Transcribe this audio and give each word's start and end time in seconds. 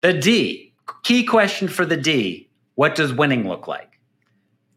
The 0.00 0.12
D, 0.12 0.74
key 1.02 1.24
question 1.24 1.66
for 1.66 1.84
the 1.84 1.96
D 1.96 2.48
what 2.76 2.94
does 2.94 3.12
winning 3.12 3.48
look 3.48 3.66
like? 3.66 3.98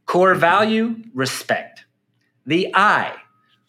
Core 0.07 0.31
mm-hmm. 0.31 0.39
value, 0.39 0.95
respect. 1.13 1.85
The 2.47 2.73
I, 2.73 3.13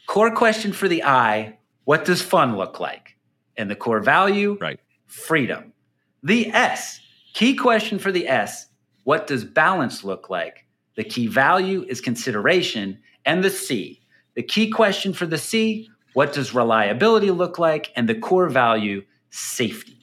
core 0.07 0.35
question 0.35 0.73
for 0.73 0.89
the 0.89 1.05
I 1.05 1.59
what 1.85 2.07
does 2.07 2.23
fun 2.23 2.57
look 2.57 2.81
like? 2.81 3.17
And 3.57 3.71
the 3.71 3.77
core 3.77 4.01
value, 4.01 4.57
right. 4.61 4.81
freedom. 5.07 5.75
The 6.23 6.51
S, 6.53 7.01
key 7.35 7.55
question 7.55 7.99
for 7.99 8.11
the 8.11 8.29
S 8.29 8.69
what 9.05 9.27
does 9.27 9.45
balance 9.45 10.05
look 10.05 10.31
like? 10.31 10.65
The 10.97 11.05
key 11.05 11.27
value 11.27 11.85
is 11.89 12.01
consideration. 12.01 12.99
And 13.27 13.45
the 13.45 13.51
C, 13.51 14.01
the 14.37 14.43
key 14.43 14.71
question 14.71 15.13
for 15.13 15.27
the 15.27 15.39
C 15.39 15.91
what 16.15 16.33
does 16.33 16.55
reliability 16.55 17.31
look 17.31 17.59
like? 17.59 17.91
And 17.97 18.09
the 18.09 18.15
core 18.15 18.49
value, 18.49 19.03
safety. 19.31 20.02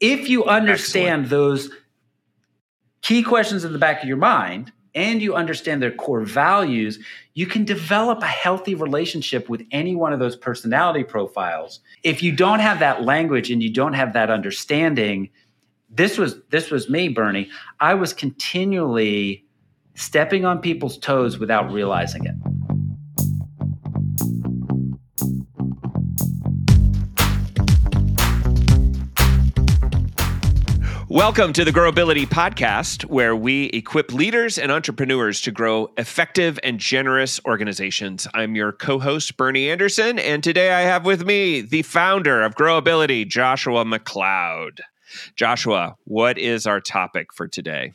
If 0.00 0.28
you 0.28 0.44
understand 0.44 1.24
Excellent. 1.24 1.30
those 1.30 1.70
key 3.02 3.22
questions 3.22 3.64
in 3.64 3.72
the 3.72 3.78
back 3.78 4.02
of 4.02 4.08
your 4.08 4.16
mind 4.16 4.72
and 4.94 5.22
you 5.22 5.34
understand 5.34 5.82
their 5.82 5.92
core 5.92 6.22
values, 6.22 6.98
you 7.34 7.46
can 7.46 7.64
develop 7.64 8.22
a 8.22 8.26
healthy 8.26 8.74
relationship 8.74 9.48
with 9.48 9.62
any 9.70 9.94
one 9.94 10.12
of 10.12 10.18
those 10.18 10.36
personality 10.36 11.04
profiles. 11.04 11.80
If 12.02 12.22
you 12.22 12.32
don't 12.32 12.60
have 12.60 12.80
that 12.80 13.02
language 13.02 13.50
and 13.50 13.62
you 13.62 13.72
don't 13.72 13.94
have 13.94 14.12
that 14.14 14.30
understanding, 14.30 15.30
this 15.90 16.18
was 16.18 16.36
this 16.50 16.70
was 16.70 16.90
me, 16.90 17.08
Bernie. 17.08 17.48
I 17.80 17.94
was 17.94 18.12
continually 18.12 19.44
stepping 19.94 20.44
on 20.44 20.60
people's 20.60 20.98
toes 20.98 21.38
without 21.38 21.72
realizing 21.72 22.24
it. 22.24 22.34
Welcome 31.10 31.54
to 31.54 31.64
the 31.64 31.70
Growability 31.70 32.26
Podcast, 32.26 33.06
where 33.06 33.34
we 33.34 33.64
equip 33.70 34.12
leaders 34.12 34.58
and 34.58 34.70
entrepreneurs 34.70 35.40
to 35.40 35.50
grow 35.50 35.90
effective 35.96 36.58
and 36.62 36.78
generous 36.78 37.40
organizations. 37.46 38.28
I'm 38.34 38.54
your 38.54 38.72
co 38.72 38.98
host, 38.98 39.38
Bernie 39.38 39.70
Anderson, 39.70 40.18
and 40.18 40.44
today 40.44 40.70
I 40.70 40.82
have 40.82 41.06
with 41.06 41.24
me 41.24 41.62
the 41.62 41.80
founder 41.80 42.42
of 42.42 42.56
Growability, 42.56 43.26
Joshua 43.26 43.86
MacLeod. 43.86 44.82
Joshua, 45.34 45.96
what 46.04 46.36
is 46.36 46.66
our 46.66 46.78
topic 46.78 47.32
for 47.32 47.48
today? 47.48 47.94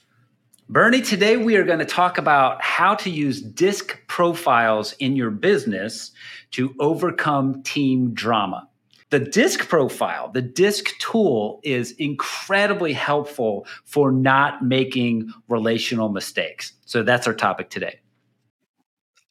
Bernie, 0.67 1.01
today 1.01 1.37
we 1.37 1.55
are 1.55 1.63
going 1.63 1.77
to 1.77 1.85
talk 1.85 2.17
about 2.17 2.63
how 2.63 2.95
to 2.95 3.11
use 3.11 3.43
disc 3.43 3.95
profiles 4.07 4.93
in 4.93 5.15
your 5.15 5.29
business 5.29 6.13
to 6.53 6.73
overcome 6.79 7.61
team 7.61 8.15
drama. 8.15 8.67
The 9.13 9.19
disc 9.19 9.69
profile, 9.69 10.31
the 10.31 10.41
disc 10.41 10.97
tool 10.97 11.59
is 11.63 11.91
incredibly 11.99 12.93
helpful 12.93 13.67
for 13.85 14.11
not 14.11 14.65
making 14.65 15.31
relational 15.47 16.09
mistakes. 16.09 16.73
So 16.87 17.03
that's 17.03 17.27
our 17.27 17.35
topic 17.35 17.69
today. 17.69 17.99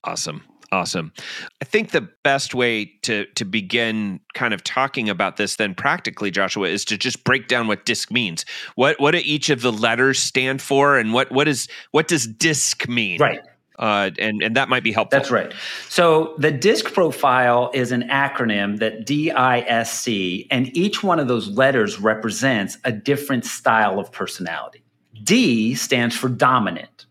Awesome. 0.05 0.45
Awesome. 0.71 1.13
I 1.61 1.65
think 1.65 1.91
the 1.91 2.09
best 2.23 2.55
way 2.55 2.93
to 3.03 3.27
to 3.35 3.45
begin 3.45 4.21
kind 4.35 4.55
of 4.55 4.63
talking 4.63 5.09
about 5.09 5.37
this 5.37 5.57
then 5.57 5.75
practically 5.75 6.31
Joshua 6.31 6.69
is 6.69 6.85
to 6.85 6.97
just 6.97 7.25
break 7.25 7.49
down 7.49 7.67
what 7.67 7.85
disc 7.85 8.13
means. 8.13 8.45
What 8.77 9.01
what 9.01 9.11
do 9.11 9.21
each 9.25 9.51
of 9.51 9.63
the 9.63 9.73
letters 9.73 10.21
stand 10.21 10.63
for 10.63 10.97
and 10.97 11.13
what 11.13 11.33
what 11.33 11.49
is 11.49 11.67
what 11.91 12.07
does 12.07 12.29
disc 12.29 12.89
mean? 12.89 13.21
Right 13.21 13.41
uh, 13.79 14.11
and 14.19 14.43
and 14.43 14.57
that 14.57 14.69
might 14.69 14.83
be 14.83 14.93
helpful. 14.93 15.19
That's 15.19 15.31
right. 15.31 15.53
So 15.89 16.35
the 16.39 16.51
DISC 16.51 16.93
profile 16.93 17.71
is 17.75 17.93
an 17.93 18.03
acronym 18.09 18.79
that 18.79 19.07
D-I-S-C, 19.07 20.47
and 20.51 20.77
each 20.77 21.03
one 21.03 21.19
of 21.19 21.29
those 21.29 21.49
letters 21.49 22.01
represents 22.01 22.79
a 22.85 22.93
different 22.93 23.45
style 23.45 23.99
of 23.99 24.13
personality. 24.13 24.83
D 25.23 25.75
stands 25.75 26.17
for 26.17 26.29
dominant. 26.29 27.07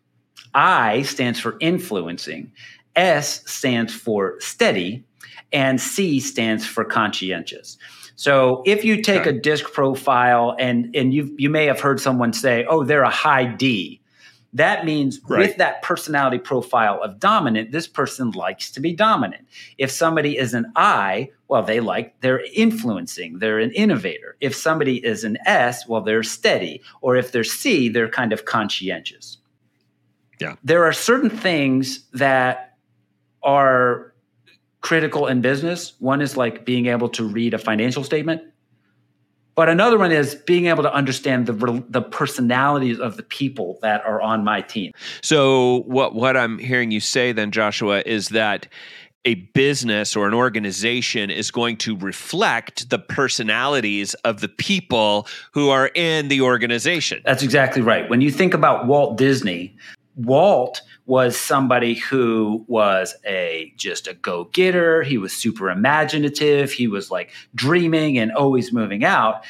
I 0.54 1.04
stands 1.04 1.40
for 1.40 1.58
influencing. 1.60 2.52
S 2.96 3.50
stands 3.50 3.94
for 3.94 4.40
steady, 4.40 5.04
and 5.54 5.80
C 5.80 6.20
stands 6.20 6.66
for 6.66 6.84
conscientious. 6.84 7.78
So 8.16 8.62
if 8.66 8.84
you 8.84 9.02
take 9.02 9.22
okay. 9.22 9.30
a 9.32 9.34
disc 9.34 9.72
profile 9.72 10.56
and 10.60 10.96
and 10.96 11.14
you 11.14 11.34
you 11.38 11.50
may 11.50 11.66
have 11.66 11.80
heard 11.80 12.00
someone 12.00 12.34
say, 12.34 12.66
"Oh, 12.70 12.84
they're 12.84 13.04
a 13.04 13.10
high 13.10 13.46
D." 13.46 14.01
That 14.54 14.86
means 14.86 15.22
right. 15.28 15.40
with 15.40 15.58
that 15.58 15.82
personality 15.82 16.38
profile 16.38 17.02
of 17.02 17.20
dominant, 17.20 17.72
this 17.72 17.88
person 17.88 18.32
likes 18.32 18.70
to 18.72 18.82
be 18.82 18.94
dominant. 18.94 19.48
If 19.78 19.92
somebody 19.92 20.38
is 20.38 20.54
an 20.54 20.72
I, 20.76 21.30
well, 21.48 21.64
they 21.64 21.80
like, 21.80 22.20
they're 22.20 22.44
influencing, 22.54 23.40
they're 23.40 23.60
an 23.60 23.72
innovator. 23.72 24.36
If 24.42 24.54
somebody 24.56 25.06
is 25.06 25.24
an 25.24 25.38
S, 25.46 25.88
well, 25.88 26.02
they're 26.02 26.24
steady. 26.24 26.82
Or 27.00 27.16
if 27.16 27.32
they're 27.32 27.46
C, 27.46 27.88
they're 27.88 28.10
kind 28.10 28.34
of 28.34 28.44
conscientious. 28.44 29.38
Yeah. 30.40 30.56
There 30.64 30.84
are 30.84 30.94
certain 30.94 31.30
things 31.30 32.10
that 32.14 32.78
are 33.44 34.14
critical 34.82 35.28
in 35.28 35.42
business. 35.42 35.94
One 36.00 36.22
is 36.22 36.36
like 36.36 36.66
being 36.66 36.88
able 36.88 37.10
to 37.10 37.24
read 37.24 37.54
a 37.54 37.58
financial 37.58 38.04
statement. 38.04 38.42
But 39.62 39.70
another 39.70 40.00
one 40.00 40.12
is 40.12 40.34
being 40.34 40.66
able 40.66 40.82
to 40.82 40.92
understand 40.92 41.46
the 41.46 41.84
the 41.88 42.02
personalities 42.02 43.00
of 43.00 43.16
the 43.16 43.22
people 43.22 43.78
that 43.84 44.04
are 44.04 44.20
on 44.20 44.44
my 44.44 44.62
team. 44.62 44.92
So 45.22 45.84
what 45.86 46.16
what 46.16 46.36
I'm 46.36 46.58
hearing 46.58 46.90
you 46.90 47.00
say 47.00 47.32
then 47.32 47.52
Joshua 47.52 48.02
is 48.04 48.30
that 48.30 48.68
a 49.24 49.36
business 49.36 50.16
or 50.16 50.28
an 50.28 50.34
organization 50.34 51.30
is 51.30 51.52
going 51.52 51.78
to 51.78 51.96
reflect 51.96 52.90
the 52.90 52.98
personalities 52.98 54.16
of 54.26 54.42
the 54.42 54.48
people 54.48 55.28
who 55.52 55.70
are 55.70 55.92
in 55.94 56.30
the 56.30 56.42
organization. 56.42 57.22
That's 57.24 57.44
exactly 57.44 57.84
right. 57.84 58.10
When 58.10 58.20
you 58.20 58.32
think 58.32 58.56
about 58.56 58.88
Walt 58.88 59.16
Disney, 59.16 59.78
Walt 60.16 60.82
was 61.06 61.38
somebody 61.38 61.96
who 61.96 62.66
was 62.68 63.16
a 63.26 63.74
just 63.78 64.08
a 64.08 64.14
go-getter. 64.14 65.04
He 65.04 65.18
was 65.18 65.34
super 65.34 65.70
imaginative. 65.70 66.72
He 66.72 66.88
was 66.88 67.10
like 67.12 67.32
dreaming 67.56 68.18
and 68.18 68.32
always 68.32 68.74
moving 68.74 69.04
out. 69.04 69.44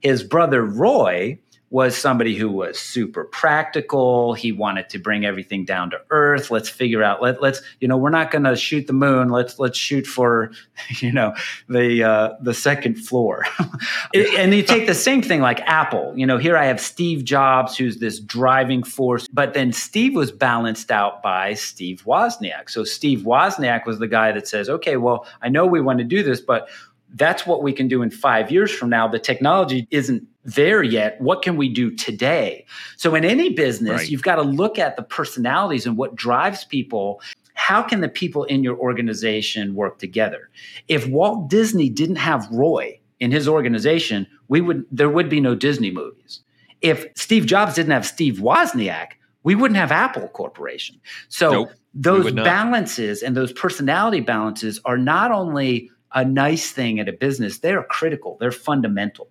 His 0.00 0.22
brother 0.22 0.64
Roy 0.64 1.38
was 1.76 1.94
somebody 1.94 2.34
who 2.34 2.48
was 2.48 2.78
super 2.78 3.24
practical. 3.24 4.32
He 4.32 4.50
wanted 4.50 4.88
to 4.88 4.98
bring 4.98 5.26
everything 5.26 5.66
down 5.66 5.90
to 5.90 5.98
earth. 6.08 6.50
Let's 6.50 6.70
figure 6.70 7.02
out. 7.02 7.20
Let, 7.20 7.42
let's 7.42 7.60
you 7.80 7.86
know 7.86 7.98
we're 7.98 8.08
not 8.08 8.30
going 8.30 8.44
to 8.44 8.56
shoot 8.56 8.86
the 8.86 8.94
moon. 8.94 9.28
Let's 9.28 9.58
let's 9.58 9.76
shoot 9.76 10.06
for 10.06 10.52
you 11.00 11.12
know 11.12 11.34
the 11.68 12.02
uh, 12.02 12.32
the 12.40 12.54
second 12.54 12.94
floor. 12.94 13.44
and 14.14 14.54
you 14.54 14.62
take 14.62 14.86
the 14.86 14.94
same 14.94 15.20
thing 15.20 15.42
like 15.42 15.60
Apple. 15.66 16.14
You 16.16 16.24
know 16.24 16.38
here 16.38 16.56
I 16.56 16.64
have 16.64 16.80
Steve 16.80 17.24
Jobs 17.24 17.76
who's 17.76 17.98
this 17.98 18.20
driving 18.20 18.82
force, 18.82 19.28
but 19.30 19.52
then 19.52 19.70
Steve 19.70 20.14
was 20.14 20.32
balanced 20.32 20.90
out 20.90 21.22
by 21.22 21.52
Steve 21.52 22.04
Wozniak. 22.06 22.70
So 22.70 22.84
Steve 22.84 23.18
Wozniak 23.18 23.84
was 23.84 23.98
the 23.98 24.08
guy 24.08 24.32
that 24.32 24.48
says, 24.48 24.70
okay, 24.70 24.96
well 24.96 25.26
I 25.42 25.50
know 25.50 25.66
we 25.66 25.82
want 25.82 25.98
to 25.98 26.06
do 26.06 26.22
this, 26.22 26.40
but 26.40 26.70
that's 27.16 27.46
what 27.46 27.62
we 27.62 27.72
can 27.72 27.86
do 27.86 28.02
in 28.02 28.10
five 28.10 28.50
years 28.50 28.70
from 28.72 28.90
now. 28.90 29.08
The 29.08 29.18
technology 29.18 29.86
isn't 29.90 30.26
there 30.46 30.82
yet. 30.82 31.20
What 31.20 31.42
can 31.42 31.56
we 31.56 31.68
do 31.68 31.90
today? 31.90 32.64
So, 32.96 33.14
in 33.14 33.24
any 33.24 33.50
business, 33.50 34.00
right. 34.00 34.08
you've 34.08 34.22
got 34.22 34.36
to 34.36 34.42
look 34.42 34.78
at 34.78 34.96
the 34.96 35.02
personalities 35.02 35.86
and 35.86 35.96
what 35.96 36.14
drives 36.14 36.64
people. 36.64 37.20
How 37.54 37.82
can 37.82 38.00
the 38.00 38.08
people 38.08 38.44
in 38.44 38.62
your 38.62 38.76
organization 38.76 39.74
work 39.74 39.98
together? 39.98 40.50
If 40.88 41.06
Walt 41.08 41.50
Disney 41.50 41.88
didn't 41.88 42.16
have 42.16 42.48
Roy 42.50 43.00
in 43.18 43.30
his 43.30 43.48
organization, 43.48 44.26
we 44.48 44.60
would 44.60 44.84
there 44.90 45.10
would 45.10 45.28
be 45.28 45.40
no 45.40 45.54
Disney 45.54 45.90
movies. 45.90 46.40
If 46.82 47.06
Steve 47.16 47.46
Jobs 47.46 47.74
didn't 47.74 47.92
have 47.92 48.06
Steve 48.06 48.34
Wozniak, 48.34 49.12
we 49.42 49.54
wouldn't 49.54 49.78
have 49.78 49.90
Apple 49.90 50.28
Corporation. 50.28 51.00
So 51.28 51.50
nope, 51.50 51.70
those 51.94 52.32
balances 52.32 53.22
and 53.22 53.36
those 53.36 53.52
personality 53.52 54.20
balances 54.20 54.80
are 54.84 54.98
not 54.98 55.32
only 55.32 55.90
a 56.14 56.24
nice 56.24 56.70
thing 56.70 57.00
at 57.00 57.08
a 57.08 57.12
business, 57.12 57.58
they're 57.58 57.82
critical, 57.84 58.36
they're 58.38 58.52
fundamental. 58.52 59.28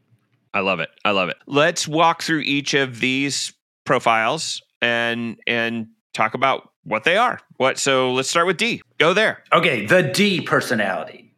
I 0.55 0.61
love 0.61 0.79
it. 0.79 0.89
I 1.03 1.11
love 1.11 1.27
it. 1.27 1.35
Let's 1.47 1.85
walk 1.85 2.23
through 2.23 2.39
each 2.39 2.73
of 2.73 3.01
these 3.01 3.53
profiles 3.83 4.61
and 4.81 5.37
and 5.45 5.87
talk 6.13 6.33
about 6.33 6.69
what 6.85 7.03
they 7.03 7.17
are. 7.17 7.41
What 7.57 7.77
so 7.77 8.13
let's 8.13 8.29
start 8.29 8.47
with 8.47 8.55
D. 8.55 8.81
Go 8.97 9.13
there. 9.13 9.43
Okay, 9.51 9.85
the 9.85 10.01
D 10.01 10.39
personality. 10.39 11.33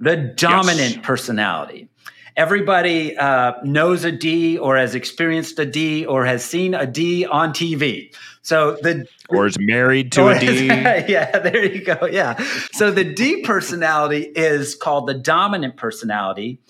The 0.00 0.16
dominant 0.16 0.96
yes. 0.96 1.06
personality. 1.06 1.90
Everybody 2.38 3.16
uh, 3.16 3.52
knows 3.62 4.04
a 4.04 4.10
D 4.10 4.56
or 4.56 4.78
has 4.78 4.94
experienced 4.94 5.58
a 5.58 5.66
D 5.66 6.06
or 6.06 6.24
has 6.24 6.42
seen 6.42 6.72
a 6.72 6.86
D 6.86 7.26
on 7.26 7.52
TV. 7.52 8.16
So 8.40 8.78
the 8.82 9.06
or 9.28 9.46
is 9.46 9.58
married 9.58 10.10
to 10.12 10.28
a 10.28 10.40
D. 10.40 10.66
yeah, 10.66 11.38
there 11.38 11.66
you 11.66 11.84
go. 11.84 12.06
Yeah. 12.10 12.42
So 12.72 12.90
the 12.90 13.04
D 13.04 13.42
personality 13.42 14.22
is 14.22 14.74
called 14.74 15.06
the 15.06 15.14
dominant 15.14 15.76
personality 15.76 16.60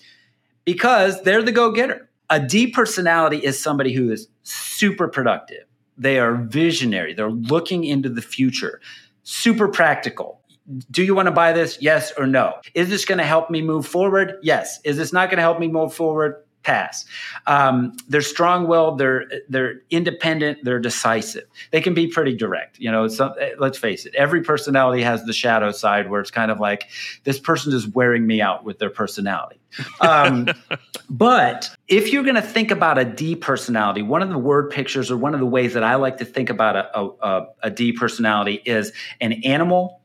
because 0.65 1.21
they're 1.21 1.43
the 1.43 1.51
go-getter. 1.51 2.09
A 2.29 2.39
D 2.39 2.67
personality 2.67 3.37
is 3.37 3.61
somebody 3.61 3.93
who 3.93 4.11
is 4.11 4.27
super 4.43 5.07
productive. 5.07 5.65
They 5.97 6.19
are 6.19 6.35
visionary. 6.35 7.13
They're 7.13 7.29
looking 7.29 7.83
into 7.83 8.09
the 8.09 8.21
future. 8.21 8.81
Super 9.23 9.67
practical. 9.67 10.41
Do 10.89 11.03
you 11.03 11.13
want 11.13 11.27
to 11.27 11.31
buy 11.31 11.53
this? 11.53 11.77
Yes 11.79 12.11
or 12.17 12.25
no? 12.25 12.55
Is 12.73 12.89
this 12.89 13.05
going 13.05 13.19
to 13.19 13.23
help 13.23 13.51
me 13.51 13.61
move 13.61 13.85
forward? 13.85 14.33
Yes. 14.41 14.79
Is 14.83 14.97
this 14.97 15.13
not 15.13 15.29
going 15.29 15.37
to 15.37 15.43
help 15.43 15.59
me 15.59 15.67
move 15.67 15.93
forward? 15.93 16.43
Pass. 16.65 17.05
Um, 17.47 17.95
they're 18.09 18.21
strong-willed. 18.21 18.97
They're 18.97 19.25
they're 19.47 19.81
independent. 19.89 20.59
They're 20.63 20.79
decisive. 20.79 21.45
They 21.71 21.79
can 21.79 21.93
be 21.93 22.07
pretty 22.07 22.35
direct. 22.35 22.79
You 22.79 22.91
know, 22.91 23.07
some, 23.07 23.33
eh, 23.39 23.51
let's 23.59 23.77
face 23.77 24.05
it. 24.05 24.15
Every 24.15 24.41
personality 24.41 25.03
has 25.03 25.23
the 25.25 25.33
shadow 25.33 25.71
side 25.71 26.09
where 26.09 26.19
it's 26.19 26.31
kind 26.31 26.51
of 26.51 26.59
like 26.59 26.89
this 27.23 27.39
person 27.39 27.71
is 27.73 27.87
wearing 27.87 28.25
me 28.27 28.41
out 28.41 28.65
with 28.65 28.79
their 28.79 28.89
personality. 28.89 29.59
Um, 30.01 30.47
but 31.09 31.69
if 31.87 32.11
you're 32.11 32.23
going 32.23 32.35
to 32.35 32.41
think 32.41 32.71
about 32.71 32.97
a 32.97 33.05
D 33.05 33.35
personality, 33.35 34.01
one 34.01 34.21
of 34.21 34.29
the 34.29 34.37
word 34.37 34.71
pictures 34.71 35.11
or 35.11 35.17
one 35.17 35.33
of 35.33 35.39
the 35.39 35.45
ways 35.45 35.73
that 35.73 35.83
I 35.83 35.95
like 35.95 36.17
to 36.17 36.25
think 36.25 36.49
about 36.49 36.75
a, 36.75 36.99
a, 36.99 37.47
a 37.63 37.69
D 37.69 37.91
personality 37.91 38.61
is 38.65 38.91
an 39.21 39.33
animal. 39.43 40.01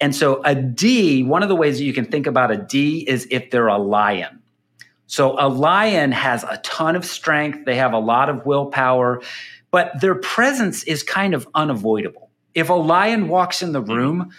And 0.00 0.14
so 0.14 0.40
a 0.44 0.54
D, 0.54 1.24
one 1.24 1.42
of 1.42 1.48
the 1.48 1.56
ways 1.56 1.78
that 1.78 1.84
you 1.84 1.92
can 1.92 2.04
think 2.04 2.26
about 2.26 2.50
a 2.52 2.56
D 2.56 3.04
is 3.08 3.26
if 3.30 3.50
they're 3.50 3.66
a 3.66 3.78
lion. 3.78 4.37
So 5.08 5.36
a 5.38 5.48
lion 5.48 6.12
has 6.12 6.44
a 6.44 6.58
ton 6.58 6.94
of 6.94 7.04
strength, 7.04 7.64
they 7.64 7.76
have 7.76 7.94
a 7.94 7.98
lot 7.98 8.28
of 8.28 8.44
willpower, 8.44 9.22
but 9.70 10.00
their 10.00 10.14
presence 10.14 10.84
is 10.84 11.02
kind 11.02 11.34
of 11.34 11.48
unavoidable. 11.54 12.30
If 12.54 12.68
a 12.68 12.74
lion 12.74 13.28
walks 13.28 13.62
in 13.62 13.72
the 13.72 13.80
room, 13.80 14.30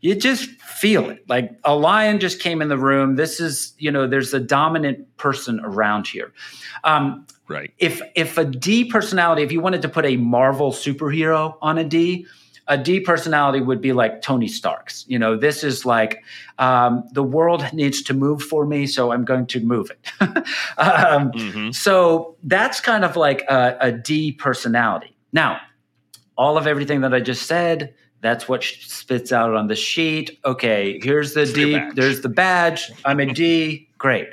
you 0.00 0.14
just 0.14 0.48
feel 0.60 1.10
it. 1.10 1.28
Like 1.28 1.50
a 1.64 1.74
lion 1.74 2.20
just 2.20 2.40
came 2.40 2.62
in 2.62 2.68
the 2.68 2.78
room. 2.78 3.16
This 3.16 3.40
is, 3.40 3.74
you 3.78 3.90
know, 3.90 4.06
there's 4.06 4.32
a 4.32 4.40
dominant 4.40 5.16
person 5.16 5.60
around 5.60 6.06
here. 6.06 6.32
Um, 6.84 7.26
right. 7.48 7.72
If 7.78 8.00
if 8.14 8.38
a 8.38 8.44
D 8.44 8.84
personality, 8.84 9.42
if 9.42 9.50
you 9.50 9.60
wanted 9.60 9.82
to 9.82 9.88
put 9.88 10.04
a 10.04 10.16
Marvel 10.16 10.70
superhero 10.72 11.56
on 11.60 11.78
a 11.78 11.84
D, 11.84 12.26
a 12.72 12.78
D 12.78 13.00
personality 13.00 13.60
would 13.60 13.80
be 13.80 13.92
like 13.92 14.22
Tony 14.22 14.48
Stark's. 14.48 15.04
You 15.06 15.18
know, 15.18 15.36
this 15.36 15.62
is 15.62 15.84
like 15.84 16.24
um, 16.58 17.04
the 17.12 17.22
world 17.22 17.64
needs 17.72 18.02
to 18.02 18.14
move 18.14 18.42
for 18.42 18.64
me, 18.64 18.86
so 18.86 19.12
I'm 19.12 19.24
going 19.24 19.46
to 19.48 19.60
move 19.60 19.90
it. 19.90 20.08
um, 20.20 21.32
mm-hmm. 21.32 21.70
So 21.72 22.36
that's 22.42 22.80
kind 22.80 23.04
of 23.04 23.16
like 23.16 23.42
a, 23.42 23.76
a 23.80 23.92
D 23.92 24.32
personality. 24.32 25.14
Now, 25.32 25.60
all 26.36 26.56
of 26.56 26.66
everything 26.66 27.02
that 27.02 27.12
I 27.12 27.20
just 27.20 27.46
said 27.46 27.94
that's 28.22 28.48
what 28.48 28.62
spits 28.62 29.32
out 29.32 29.52
on 29.54 29.66
the 29.66 29.74
sheet. 29.74 30.38
Okay, 30.44 31.00
here's 31.02 31.34
the 31.34 31.44
D. 31.44 31.78
There's 31.94 32.20
the 32.20 32.28
badge. 32.28 32.90
I'm 33.04 33.18
a 33.18 33.26
D. 33.26 33.88
Great. 33.98 34.28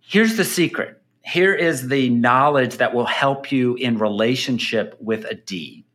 Here's 0.00 0.36
the 0.36 0.44
secret. 0.44 1.00
Here 1.22 1.54
is 1.54 1.88
the 1.88 2.08
knowledge 2.10 2.78
that 2.78 2.94
will 2.94 3.06
help 3.06 3.52
you 3.52 3.74
in 3.74 3.98
relationship 3.98 4.96
with 5.00 5.24
a 5.26 5.34
D. 5.34 5.85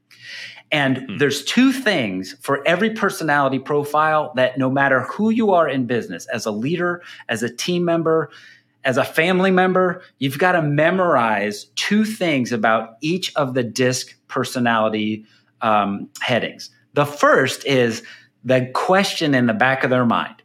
And 0.72 0.98
hmm. 0.98 1.18
there's 1.18 1.44
two 1.44 1.72
things 1.72 2.36
for 2.42 2.66
every 2.68 2.92
personality 2.92 3.60
profile 3.60 4.32
that 4.36 4.58
no 4.58 4.70
matter 4.70 5.02
who 5.02 5.30
you 5.30 5.52
are 5.52 5.68
in 5.68 5.86
business, 5.86 6.28
as 6.28 6.46
a 6.46 6.52
leader, 6.52 7.02
as 7.30 7.44
a 7.44 7.54
team 7.54 7.86
member, 7.86 8.32
as 8.84 8.98
a 8.98 9.06
family 9.06 9.52
member, 9.52 10.02
you've 10.18 10.40
got 10.40 10.54
to 10.54 10.62
memorize 10.62 11.66
two 11.76 12.04
things 12.06 12.52
about 12.52 12.96
each 13.02 13.36
of 13.36 13.54
the 13.54 13.64
DISC 13.64 14.16
personality 14.28 15.26
um, 15.62 16.10
headings. 16.22 16.72
The 16.94 17.06
first 17.06 17.66
is 17.66 18.04
the 18.44 18.72
question 18.74 19.36
in 19.36 19.46
the 19.46 19.54
back 19.54 19.84
of 19.84 19.90
their 19.90 20.06
mind. 20.06 20.42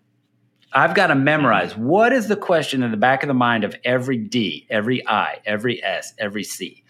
I've 0.73 0.94
got 0.94 1.06
to 1.06 1.14
memorize 1.14 1.75
what 1.76 2.12
is 2.12 2.28
the 2.28 2.37
question 2.37 2.82
in 2.82 2.90
the 2.90 2.99
back 2.99 3.23
of 3.23 3.28
the 3.28 3.34
mind 3.34 3.64
of 3.64 3.75
every 3.84 4.19
D, 4.19 4.67
every 4.69 5.06
I, 5.06 5.38
every 5.46 5.82
S, 5.82 6.12
every 6.19 6.44
C. 6.44 6.84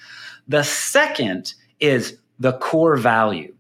The 0.49 0.65
second 0.65 1.55
is 1.79 2.19
the 2.39 2.53
core 2.55 2.97
value. 2.97 3.55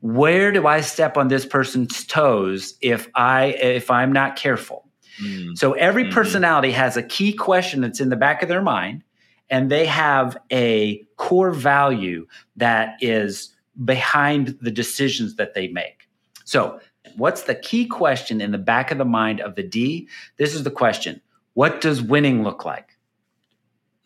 Where 0.00 0.50
do 0.50 0.66
I 0.66 0.80
step 0.80 1.16
on 1.16 1.28
this 1.28 1.44
person's 1.44 2.04
toes 2.06 2.74
if 2.80 3.08
I 3.14 3.46
if 3.60 3.90
I'm 3.90 4.12
not 4.12 4.36
careful? 4.36 4.88
Mm. 5.22 5.56
So 5.58 5.72
every 5.72 6.04
mm-hmm. 6.04 6.14
personality 6.14 6.72
has 6.72 6.96
a 6.96 7.02
key 7.02 7.34
question 7.34 7.82
that's 7.82 8.00
in 8.00 8.08
the 8.08 8.16
back 8.16 8.42
of 8.42 8.48
their 8.48 8.62
mind 8.62 9.04
and 9.50 9.70
they 9.70 9.84
have 9.84 10.38
a 10.52 11.04
core 11.16 11.50
value 11.50 12.26
that 12.56 12.96
is 13.00 13.52
behind 13.84 14.56
the 14.60 14.70
decisions 14.70 15.36
that 15.36 15.54
they 15.54 15.68
make. 15.68 16.08
So, 16.44 16.80
what's 17.16 17.42
the 17.42 17.54
key 17.54 17.86
question 17.86 18.40
in 18.40 18.52
the 18.52 18.58
back 18.58 18.90
of 18.90 18.98
the 18.98 19.04
mind 19.04 19.40
of 19.40 19.56
the 19.56 19.62
D? 19.62 20.08
This 20.36 20.54
is 20.54 20.62
the 20.62 20.70
question 20.70 21.20
What 21.54 21.80
does 21.80 22.00
winning 22.00 22.42
look 22.42 22.64
like? 22.64 22.96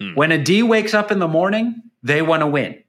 Hmm. 0.01 0.15
When 0.15 0.33
a 0.33 0.43
D 0.43 0.63
wakes 0.63 0.95
up 0.95 1.13
in 1.13 1.19
the 1.19 1.29
morning, 1.29 1.83
they 2.03 2.23
want 2.23 2.41
to 2.41 2.47
win. 2.47 2.83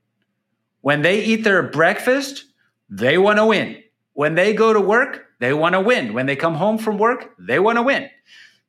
When 0.85 1.01
they 1.01 1.23
eat 1.23 1.43
their 1.43 1.63
breakfast, 1.63 2.45
they 2.91 3.17
want 3.17 3.39
to 3.39 3.45
win. 3.47 3.81
When 4.13 4.35
they 4.35 4.53
go 4.53 4.71
to 4.71 4.79
work, 4.79 5.25
they 5.39 5.51
want 5.51 5.73
to 5.73 5.81
win. 5.81 6.13
When 6.13 6.27
they 6.27 6.35
come 6.35 6.53
home 6.53 6.77
from 6.77 6.99
work, 6.99 7.33
they 7.39 7.57
want 7.57 7.79
to 7.79 7.81
win. 7.81 8.07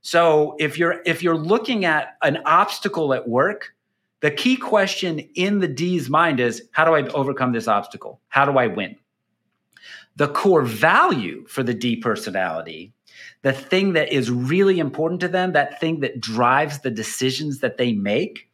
So 0.01 0.57
if 0.59 0.79
you're 0.79 1.03
if 1.05 1.23
you're 1.23 1.37
looking 1.37 1.85
at 1.85 2.17
an 2.23 2.39
obstacle 2.47 3.13
at 3.13 3.29
work, 3.29 3.75
the 4.21 4.31
key 4.31 4.57
question 4.57 5.19
in 5.19 5.59
the 5.59 5.69
D's 5.69 6.09
mind 6.09 6.41
is 6.41 6.67
how 6.71 6.87
do 6.87 6.95
I 6.95 7.07
overcome 7.09 7.53
this 7.53 7.69
obstacle? 7.69 8.19
How 8.29 8.47
do 8.47 8.57
I 8.57 8.69
win? 8.69 8.97
The 10.17 10.29
core 10.29 10.63
value 10.63 11.45
for 11.49 11.63
the 11.63 11.75
D 11.75 11.97
personality, 11.97 12.95
the 13.43 13.53
thing 13.53 13.93
that 13.93 14.11
is 14.11 14.31
really 14.31 14.79
important 14.79 15.21
to 15.21 15.29
them, 15.29 15.53
that 15.53 15.81
thing 15.81 16.01
that 16.01 16.19
drives 16.19 16.79
the 16.79 16.91
decisions 16.91 17.59
that 17.59 17.77
they 17.77 17.93
make, 17.93 18.49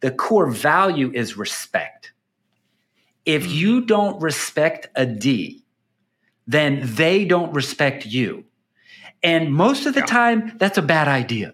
the 0.00 0.10
core 0.10 0.50
value 0.50 1.12
is 1.14 1.36
respect. 1.36 2.10
If 3.26 3.42
mm-hmm. 3.42 3.52
you 3.52 3.80
don't 3.82 4.22
respect 4.22 4.88
a 4.94 5.04
D, 5.04 5.64
then 6.46 6.80
they 6.82 7.24
don't 7.24 7.52
respect 7.52 8.06
you. 8.06 8.44
And 9.22 9.52
most 9.52 9.86
of 9.86 9.94
the 9.94 10.02
time, 10.02 10.56
that's 10.56 10.78
a 10.78 10.82
bad 10.82 11.08
idea 11.08 11.52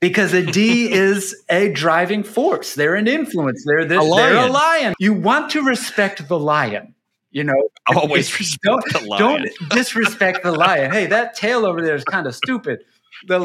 because 0.00 0.32
a 0.32 0.44
D 0.44 0.90
is 0.92 1.36
a 1.48 1.72
driving 1.72 2.22
force. 2.22 2.74
They're 2.74 2.94
an 2.94 3.08
influence. 3.08 3.64
They're 3.66 3.84
this. 3.84 4.02
A 4.02 4.14
they're 4.16 4.36
a 4.36 4.50
lion. 4.50 4.94
You 4.98 5.12
want 5.14 5.50
to 5.50 5.62
respect 5.62 6.26
the 6.28 6.38
lion. 6.38 6.94
You 7.32 7.44
know, 7.44 7.68
always 7.86 8.36
respect 8.38 8.62
don't, 8.62 8.92
the 8.92 9.08
lion. 9.08 9.20
Don't 9.20 9.70
disrespect 9.70 10.42
the 10.42 10.52
lion. 10.52 10.90
Hey, 10.90 11.06
that 11.06 11.34
tail 11.34 11.64
over 11.64 11.80
there 11.80 11.94
is 11.94 12.04
kind 12.04 12.26
of 12.26 12.34
stupid. 12.34 12.80
The 13.28 13.38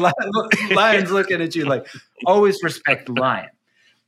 lion's 0.74 1.10
looking 1.10 1.40
at 1.40 1.54
you 1.54 1.66
like, 1.66 1.86
always 2.24 2.62
respect 2.62 3.06
the 3.06 3.12
lion. 3.12 3.50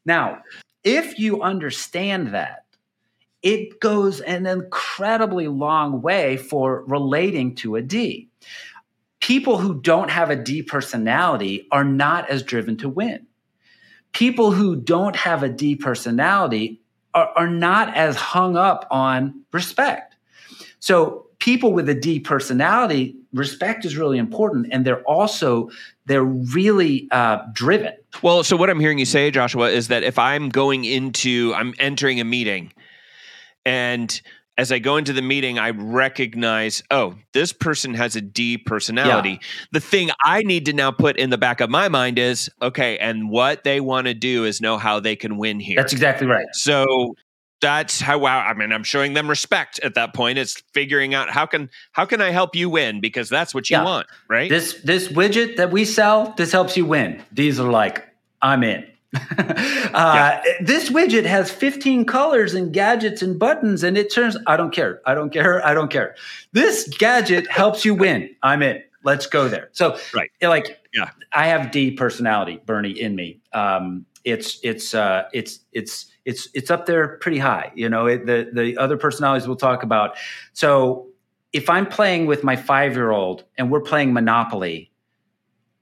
Now, 0.04 0.42
if 0.82 1.18
you 1.18 1.42
understand 1.42 2.28
that, 2.28 2.64
it 3.42 3.80
goes 3.80 4.20
an 4.20 4.46
incredibly 4.46 5.48
long 5.48 6.02
way 6.02 6.36
for 6.36 6.84
relating 6.86 7.54
to 7.56 7.76
a 7.76 7.82
D 7.82 8.28
people 9.20 9.58
who 9.58 9.80
don't 9.80 10.10
have 10.10 10.30
a 10.30 10.36
D 10.36 10.62
personality 10.62 11.66
are 11.70 11.84
not 11.84 12.28
as 12.30 12.42
driven 12.42 12.76
to 12.78 12.88
win. 12.88 13.26
People 14.12 14.52
who 14.52 14.76
don't 14.76 15.16
have 15.16 15.42
a 15.42 15.48
D 15.48 15.76
personality 15.76 16.80
are, 17.14 17.30
are 17.36 17.50
not 17.50 17.94
as 17.96 18.16
hung 18.16 18.56
up 18.56 18.86
on 18.90 19.42
respect. 19.52 20.16
So 20.80 21.26
people 21.40 21.72
with 21.72 21.88
a 21.88 21.94
D 21.94 22.20
personality, 22.20 23.16
respect 23.32 23.84
is 23.84 23.96
really 23.96 24.18
important, 24.18 24.68
and 24.72 24.84
they're 24.84 25.02
also 25.02 25.70
they're 26.06 26.24
really 26.24 27.08
uh, 27.10 27.38
driven. 27.52 27.92
Well, 28.22 28.42
so 28.44 28.56
what 28.56 28.70
I'm 28.70 28.80
hearing 28.80 28.98
you 28.98 29.04
say, 29.04 29.30
Joshua, 29.30 29.68
is 29.68 29.88
that 29.88 30.02
if 30.02 30.18
I'm 30.18 30.48
going 30.48 30.84
into, 30.84 31.52
I'm 31.54 31.74
entering 31.78 32.20
a 32.20 32.24
meeting, 32.24 32.72
and 33.64 34.20
as 34.58 34.72
I 34.72 34.80
go 34.80 34.96
into 34.96 35.12
the 35.12 35.22
meeting, 35.22 35.58
I 35.58 35.70
recognize, 35.70 36.82
oh, 36.90 37.14
this 37.32 37.52
person 37.52 37.94
has 37.94 38.16
a 38.16 38.20
D 38.20 38.58
personality. 38.58 39.30
Yeah. 39.30 39.66
The 39.70 39.80
thing 39.80 40.10
I 40.24 40.42
need 40.42 40.66
to 40.66 40.72
now 40.72 40.90
put 40.90 41.16
in 41.16 41.30
the 41.30 41.38
back 41.38 41.60
of 41.60 41.70
my 41.70 41.88
mind 41.88 42.18
is, 42.18 42.50
okay, 42.60 42.98
and 42.98 43.30
what 43.30 43.62
they 43.62 43.80
want 43.80 44.08
to 44.08 44.14
do 44.14 44.44
is 44.44 44.60
know 44.60 44.76
how 44.76 44.98
they 44.98 45.14
can 45.14 45.38
win 45.38 45.60
here. 45.60 45.76
That's 45.76 45.92
exactly 45.92 46.26
right. 46.26 46.46
So 46.52 47.14
that's 47.60 48.00
how 48.00 48.18
wow, 48.18 48.40
I 48.40 48.54
mean, 48.54 48.72
I'm 48.72 48.82
showing 48.82 49.14
them 49.14 49.28
respect 49.28 49.78
at 49.84 49.94
that 49.94 50.12
point. 50.12 50.38
It's 50.38 50.60
figuring 50.74 51.14
out 51.14 51.30
how 51.30 51.46
can 51.46 51.70
how 51.92 52.04
can 52.04 52.20
I 52.20 52.30
help 52.30 52.56
you 52.56 52.68
win 52.68 53.00
because 53.00 53.28
that's 53.28 53.54
what 53.54 53.70
you 53.70 53.76
yeah. 53.76 53.84
want, 53.84 54.08
right? 54.28 54.50
This 54.50 54.80
this 54.82 55.08
widget 55.08 55.56
that 55.56 55.70
we 55.70 55.84
sell, 55.84 56.34
this 56.36 56.50
helps 56.50 56.76
you 56.76 56.84
win. 56.84 57.22
These 57.30 57.60
are 57.60 57.70
like, 57.70 58.08
I'm 58.42 58.64
in. 58.64 58.86
Uh, 59.14 59.22
yeah. 59.94 60.42
This 60.60 60.90
widget 60.90 61.24
has 61.24 61.50
15 61.50 62.04
colors 62.04 62.54
and 62.54 62.72
gadgets 62.72 63.22
and 63.22 63.38
buttons, 63.38 63.82
and 63.82 63.96
it 63.96 64.12
turns. 64.12 64.36
I 64.46 64.56
don't 64.56 64.72
care. 64.72 65.00
I 65.06 65.14
don't 65.14 65.32
care. 65.32 65.64
I 65.66 65.74
don't 65.74 65.90
care. 65.90 66.14
This 66.52 66.88
gadget 66.98 67.50
helps 67.50 67.84
you 67.84 67.94
win. 67.94 68.34
I'm 68.42 68.62
in. 68.62 68.82
Let's 69.04 69.26
go 69.26 69.48
there. 69.48 69.70
So, 69.72 69.96
right, 70.12 70.30
like, 70.42 70.78
yeah, 70.92 71.10
I 71.32 71.46
have 71.46 71.70
D 71.70 71.92
personality, 71.92 72.60
Bernie, 72.66 73.00
in 73.00 73.14
me. 73.14 73.40
Um, 73.52 74.04
it's 74.24 74.58
it's 74.62 74.92
uh, 74.92 75.24
it's 75.32 75.60
it's 75.72 76.06
it's 76.24 76.48
it's 76.52 76.70
up 76.70 76.86
there 76.86 77.16
pretty 77.18 77.38
high. 77.38 77.72
You 77.74 77.88
know, 77.88 78.06
it, 78.06 78.26
the 78.26 78.50
the 78.52 78.76
other 78.76 78.96
personalities 78.98 79.46
we'll 79.46 79.56
talk 79.56 79.82
about. 79.82 80.16
So, 80.52 81.06
if 81.52 81.70
I'm 81.70 81.86
playing 81.86 82.26
with 82.26 82.44
my 82.44 82.56
five 82.56 82.94
year 82.94 83.10
old 83.10 83.44
and 83.56 83.70
we're 83.70 83.80
playing 83.80 84.12
Monopoly, 84.12 84.90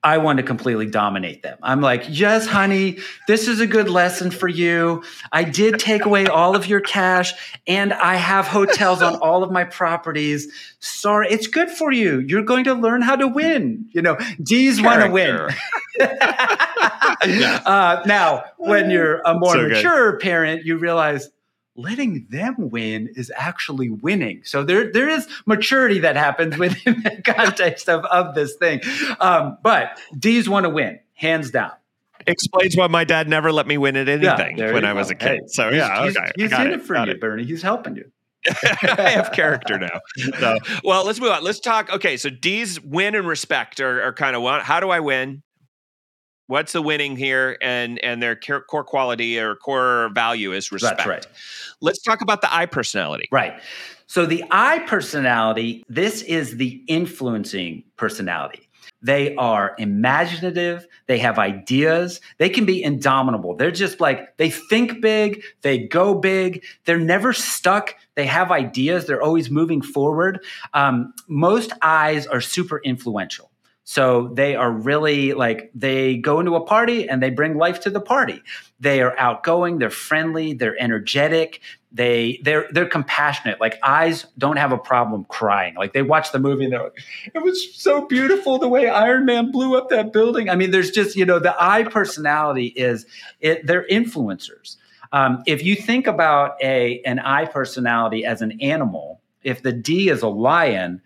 I 0.06 0.18
want 0.18 0.36
to 0.36 0.44
completely 0.44 0.86
dominate 0.86 1.42
them. 1.42 1.58
I'm 1.64 1.80
like, 1.80 2.04
yes, 2.08 2.46
honey, 2.46 2.98
this 3.26 3.48
is 3.48 3.58
a 3.58 3.66
good 3.66 3.90
lesson 3.90 4.30
for 4.30 4.46
you. 4.46 5.02
I 5.32 5.42
did 5.42 5.80
take 5.80 6.04
away 6.04 6.28
all 6.28 6.54
of 6.54 6.68
your 6.68 6.80
cash 6.80 7.34
and 7.66 7.92
I 7.92 8.14
have 8.14 8.46
hotels 8.46 9.02
on 9.02 9.16
all 9.16 9.42
of 9.42 9.50
my 9.50 9.64
properties. 9.64 10.46
Sorry, 10.78 11.26
it's 11.28 11.48
good 11.48 11.70
for 11.70 11.90
you. 11.90 12.20
You're 12.20 12.44
going 12.44 12.62
to 12.64 12.75
learn 12.75 13.02
how 13.02 13.16
to 13.16 13.26
win. 13.26 13.86
You 13.90 14.02
know, 14.02 14.16
D's 14.40 14.80
want 14.80 15.02
to 15.02 15.10
win. 15.10 15.48
uh, 17.66 18.02
now, 18.06 18.44
when 18.58 18.92
you're 18.92 19.22
a 19.25 19.34
more 19.34 19.54
so 19.54 19.66
mature 19.66 20.12
good. 20.12 20.20
parent, 20.20 20.64
you 20.64 20.78
realize 20.78 21.30
letting 21.76 22.26
them 22.30 22.71
win 22.71 23.09
is 23.14 23.33
actually 23.37 23.90
winning. 23.90 24.42
So 24.45 24.62
there, 24.62 24.90
there 24.92 25.09
is 25.09 25.26
maturity 25.47 26.00
that 26.00 26.16
happens 26.16 26.56
within 26.59 27.02
the 27.02 27.23
context 27.23 27.88
of, 27.88 28.04
of 28.06 28.35
this 28.35 28.56
thing. 28.56 28.80
Um, 29.21 29.59
but 29.62 29.99
D's 30.18 30.49
want 30.49 30.64
to 30.64 30.71
win, 30.71 31.00
hands 31.14 31.50
down. 31.50 31.73
Explains 32.26 32.76
why 32.76 32.88
my 32.88 33.04
dad 33.04 33.28
never 33.28 33.52
let 33.52 33.66
me 33.66 33.78
win 33.78 33.97
at 33.97 34.09
anything 34.09 34.59
yeah, 34.59 34.73
when 34.73 34.85
I 34.85 34.92
was 34.92 35.11
a 35.11 35.14
kid. 35.14 35.28
Hey, 35.28 35.40
so 35.47 35.68
yeah, 35.68 36.04
he's, 36.04 36.16
okay, 36.16 36.33
he's 36.37 36.52
in 36.52 36.66
it, 36.66 36.73
it 36.73 36.83
for 36.83 36.97
you, 36.97 37.12
it. 37.12 37.21
Bernie. 37.21 37.45
He's 37.45 37.62
helping 37.62 37.95
you. 37.95 38.11
I 38.83 39.11
have 39.11 39.33
character 39.33 39.78
now. 39.78 40.00
So, 40.38 40.59
well, 40.83 41.04
let's 41.04 41.21
move 41.21 41.30
on. 41.30 41.45
Let's 41.45 41.61
talk. 41.61 41.90
Okay, 41.90 42.16
so 42.16 42.30
D's 42.30 42.80
win 42.80 43.14
and 43.14 43.28
respect 43.28 43.80
are, 43.80 44.02
are 44.02 44.12
kind 44.12 44.35
of 44.35 44.42
what? 44.42 44.62
How 44.62 44.80
do 44.80 44.90
I 44.90 45.00
win? 45.00 45.42
What's 46.48 46.72
the 46.72 46.82
winning 46.82 47.16
here? 47.16 47.56
And 47.60 47.98
and 48.04 48.22
their 48.22 48.36
core 48.36 48.84
quality 48.84 49.38
or 49.38 49.56
core 49.56 50.10
value 50.14 50.52
is 50.52 50.70
respect. 50.70 50.98
That's 50.98 51.08
right. 51.08 51.26
Let's 51.80 52.02
talk 52.02 52.20
about 52.20 52.40
the 52.40 52.54
I 52.54 52.66
personality. 52.66 53.28
Right. 53.32 53.60
So 54.06 54.24
the 54.26 54.44
I 54.50 54.80
personality, 54.80 55.84
this 55.88 56.22
is 56.22 56.56
the 56.56 56.82
influencing 56.86 57.82
personality. 57.96 58.68
They 59.02 59.34
are 59.36 59.74
imaginative. 59.78 60.86
They 61.06 61.18
have 61.18 61.38
ideas. 61.38 62.20
They 62.38 62.48
can 62.48 62.64
be 62.64 62.82
indomitable. 62.82 63.56
They're 63.56 63.70
just 63.70 64.00
like, 64.00 64.36
they 64.36 64.50
think 64.50 65.00
big. 65.00 65.42
They 65.62 65.78
go 65.78 66.14
big. 66.14 66.64
They're 66.84 66.98
never 66.98 67.32
stuck. 67.32 67.94
They 68.14 68.26
have 68.26 68.50
ideas. 68.50 69.06
They're 69.06 69.22
always 69.22 69.50
moving 69.50 69.82
forward. 69.82 70.42
Um, 70.72 71.12
most 71.28 71.72
eyes 71.82 72.26
are 72.26 72.40
super 72.40 72.80
influential. 72.84 73.50
So 73.88 74.33
they 74.35 74.57
are 74.57 74.71
really 74.71 75.33
like 75.33 75.71
they 75.73 76.16
go 76.16 76.40
into 76.40 76.57
a 76.57 76.61
party 76.61 77.09
and 77.09 77.23
they 77.23 77.31
bring 77.31 77.57
life 77.57 77.78
to 77.83 77.90
the 77.90 78.00
party. 78.00 78.43
They 78.81 79.00
are 79.00 79.16
outgoing, 79.16 79.78
they're 79.78 79.90
friendly, 79.90 80.55
they're 80.55 80.76
energetic, 80.83 81.61
they 81.93 82.40
they're 82.43 82.66
they're 82.73 82.88
compassionate. 82.88 83.61
Like 83.61 83.78
I's 83.85 84.26
don't 84.37 84.57
have 84.57 84.73
a 84.73 84.76
problem 84.76 85.25
crying. 85.28 85.76
Like 85.76 85.93
they 85.93 86.02
watch 86.02 86.33
the 86.33 86.40
movie 86.40 86.64
and 86.64 86.73
they're 86.73 86.83
like, 86.83 86.99
it 87.33 87.45
was 87.45 87.76
so 87.76 88.05
beautiful 88.05 88.59
the 88.59 88.66
way 88.66 88.88
Iron 88.88 89.25
Man 89.25 89.52
blew 89.52 89.78
up 89.78 89.88
that 89.90 90.12
building. 90.12 90.50
I 90.50 90.57
mean, 90.57 90.73
there's 90.73 90.90
just, 90.90 91.14
you 91.14 91.25
know, 91.25 91.38
the 91.38 91.55
I 91.57 91.85
personality 91.85 92.66
is 92.66 93.07
it 93.38 93.69
they're 93.69 93.87
influencers. 93.87 94.78
Um, 95.12 95.45
if 95.47 95.62
you 95.62 95.76
think 95.76 96.09
about 96.09 96.57
a 96.61 97.02
an 97.02 97.21
I 97.21 97.45
personality 97.45 98.25
as 98.25 98.43
an 98.43 98.61
animal, 98.61 99.21
if 99.45 99.62
the 99.62 99.73
D 99.73 100.09
is 100.09 100.23
a 100.23 100.28
lion, 100.28 101.02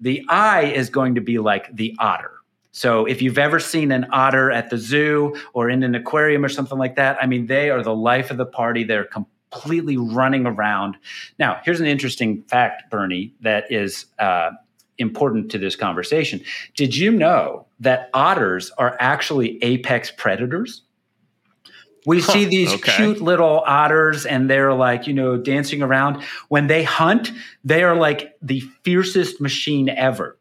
the 0.00 0.24
I 0.28 0.64
is 0.64 0.90
going 0.90 1.14
to 1.14 1.20
be 1.20 1.38
like 1.38 1.74
the 1.74 1.94
otter. 1.98 2.32
So 2.72 3.04
if 3.04 3.22
you've 3.22 3.38
ever 3.38 3.60
seen 3.60 3.92
an 3.92 4.06
otter 4.10 4.50
at 4.50 4.68
the 4.70 4.78
zoo 4.78 5.36
or 5.52 5.70
in 5.70 5.84
an 5.84 5.94
aquarium 5.94 6.44
or 6.44 6.48
something 6.48 6.76
like 6.76 6.96
that, 6.96 7.16
I 7.22 7.26
mean, 7.26 7.46
they 7.46 7.70
are 7.70 7.82
the 7.82 7.94
life 7.94 8.32
of 8.32 8.36
the 8.36 8.46
party. 8.46 8.82
They're 8.82 9.04
completely 9.04 9.96
running 9.96 10.44
around. 10.44 10.96
Now, 11.38 11.60
here's 11.64 11.80
an 11.80 11.86
interesting 11.86 12.42
fact, 12.42 12.90
Bernie, 12.90 13.32
that 13.42 13.70
is 13.70 14.06
uh, 14.18 14.50
important 14.98 15.52
to 15.52 15.58
this 15.58 15.76
conversation. 15.76 16.40
Did 16.74 16.96
you 16.96 17.12
know 17.12 17.66
that 17.78 18.10
otters 18.12 18.72
are 18.78 18.96
actually 18.98 19.62
apex 19.62 20.10
predators? 20.10 20.82
We 22.06 22.20
huh, 22.20 22.32
see 22.32 22.44
these 22.44 22.72
okay. 22.74 22.92
cute 22.96 23.20
little 23.20 23.62
otters 23.66 24.26
and 24.26 24.48
they're 24.48 24.74
like, 24.74 25.06
you 25.06 25.14
know, 25.14 25.36
dancing 25.36 25.82
around. 25.82 26.22
When 26.48 26.66
they 26.66 26.82
hunt, 26.82 27.32
they 27.64 27.82
are 27.82 27.96
like 27.96 28.36
the 28.42 28.60
fiercest 28.82 29.40
machine 29.40 29.88
ever. 29.88 30.36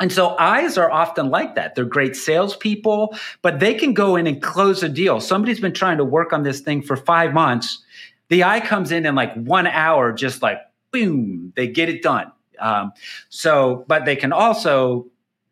And 0.00 0.10
so 0.10 0.36
eyes 0.38 0.78
are 0.78 0.90
often 0.90 1.28
like 1.28 1.54
that. 1.54 1.74
They're 1.74 1.84
great 1.84 2.16
salespeople, 2.16 3.16
but 3.42 3.60
they 3.60 3.74
can 3.74 3.94
go 3.94 4.16
in 4.16 4.26
and 4.26 4.42
close 4.42 4.82
a 4.82 4.88
deal. 4.88 5.20
Somebody's 5.20 5.60
been 5.60 5.74
trying 5.74 5.98
to 5.98 6.04
work 6.04 6.32
on 6.32 6.42
this 6.42 6.60
thing 6.60 6.82
for 6.82 6.96
five 6.96 7.32
months. 7.34 7.84
The 8.28 8.44
eye 8.44 8.60
comes 8.60 8.90
in 8.90 9.04
in 9.04 9.14
like 9.14 9.34
one 9.34 9.66
hour, 9.66 10.12
just 10.12 10.42
like 10.42 10.58
boom, 10.92 11.52
they 11.56 11.66
get 11.66 11.88
it 11.88 12.02
done. 12.02 12.32
Um, 12.58 12.92
so, 13.28 13.84
but 13.88 14.04
they 14.04 14.16
can 14.16 14.32
also 14.32 15.06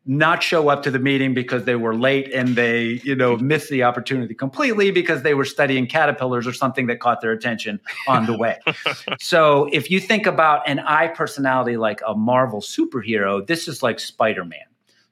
not 0.07 0.43
show 0.43 0.69
up 0.69 0.83
to 0.83 0.91
the 0.91 0.99
meeting 0.99 1.35
because 1.35 1.65
they 1.65 1.77
were 1.77 1.95
late 1.95 2.33
and 2.33 2.57
they, 2.57 3.01
you 3.05 3.15
know, 3.15 3.37
missed 3.37 3.69
the 3.69 3.83
opportunity 3.83 4.35
completely 4.35 4.91
because 4.91 5.23
they 5.23 5.35
were 5.35 5.45
studying 5.45 5.87
caterpillars 5.87 6.47
or 6.47 6.53
something 6.53 6.87
that 6.87 7.01
caught 7.01 7.21
their 7.21 7.33
attention 7.33 7.79
on 8.09 8.27
the 8.27 8.37
way. 8.37 8.59
so 9.21 9.69
if 9.73 9.91
you 9.91 10.01
think 10.01 10.27
about 10.27 10.67
an 10.67 10.79
I 10.81 11.09
personality 11.09 11.77
like 11.77 12.01
a 12.07 12.15
Marvel 12.15 12.61
superhero, 12.61 13.47
this 13.47 13.69
is 13.69 13.83
like 13.83 14.01
Spider-Man. 14.01 14.61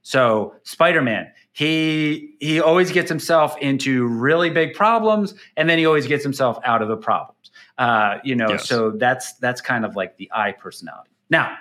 So 0.02 0.54
Spider-Man, 0.62 1.30
he 1.52 2.34
he 2.40 2.60
always 2.60 2.90
gets 2.90 3.10
himself 3.10 3.58
into 3.58 4.06
really 4.06 4.48
big 4.48 4.72
problems 4.72 5.34
and 5.56 5.68
then 5.68 5.76
he 5.76 5.84
always 5.84 6.06
gets 6.06 6.22
himself 6.22 6.58
out 6.64 6.80
of 6.80 6.88
the 6.88 6.96
problems. 6.96 7.50
Uh, 7.76 8.18
you 8.24 8.34
know, 8.34 8.48
yes. 8.48 8.66
so 8.66 8.92
that's 8.92 9.34
that's 9.34 9.60
kind 9.60 9.84
of 9.84 9.96
like 9.96 10.16
the 10.16 10.30
I 10.34 10.52
personality. 10.52 11.10
Now, 11.28 11.58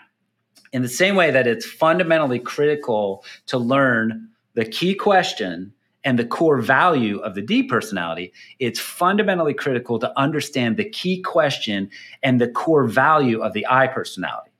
in 0.73 0.81
the 0.81 0.89
same 0.89 1.15
way 1.15 1.31
that 1.31 1.47
it's 1.47 1.65
fundamentally 1.65 2.39
critical 2.39 3.23
to 3.47 3.57
learn 3.57 4.29
the 4.53 4.65
key 4.65 4.95
question 4.95 5.73
and 6.03 6.17
the 6.17 6.25
core 6.25 6.61
value 6.61 7.19
of 7.19 7.35
the 7.35 7.41
D 7.41 7.63
personality, 7.63 8.31
it's 8.59 8.79
fundamentally 8.79 9.53
critical 9.53 9.99
to 9.99 10.17
understand 10.17 10.77
the 10.77 10.89
key 10.89 11.21
question 11.21 11.89
and 12.23 12.39
the 12.39 12.47
core 12.47 12.85
value 12.85 13.41
of 13.41 13.53
the 13.53 13.65
I 13.69 13.87
personality. 13.87 14.51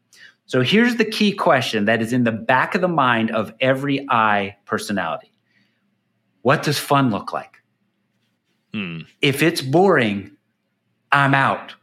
So 0.46 0.62
here's 0.62 0.96
the 0.96 1.06
key 1.06 1.34
question 1.34 1.86
that 1.86 2.02
is 2.02 2.14
in 2.14 2.24
the 2.24 2.32
back 2.32 2.76
of 2.76 2.82
the 2.82 2.88
mind 2.88 3.32
of 3.32 3.54
every 3.60 4.06
I 4.10 4.56
personality 4.66 5.32
What 6.42 6.64
does 6.64 6.80
fun 6.80 7.12
look 7.12 7.34
like? 7.34 7.58
Hmm. 8.74 9.02
If 9.22 9.42
it's 9.42 9.62
boring, 9.62 10.32
I'm 11.12 11.34
out 11.34 11.76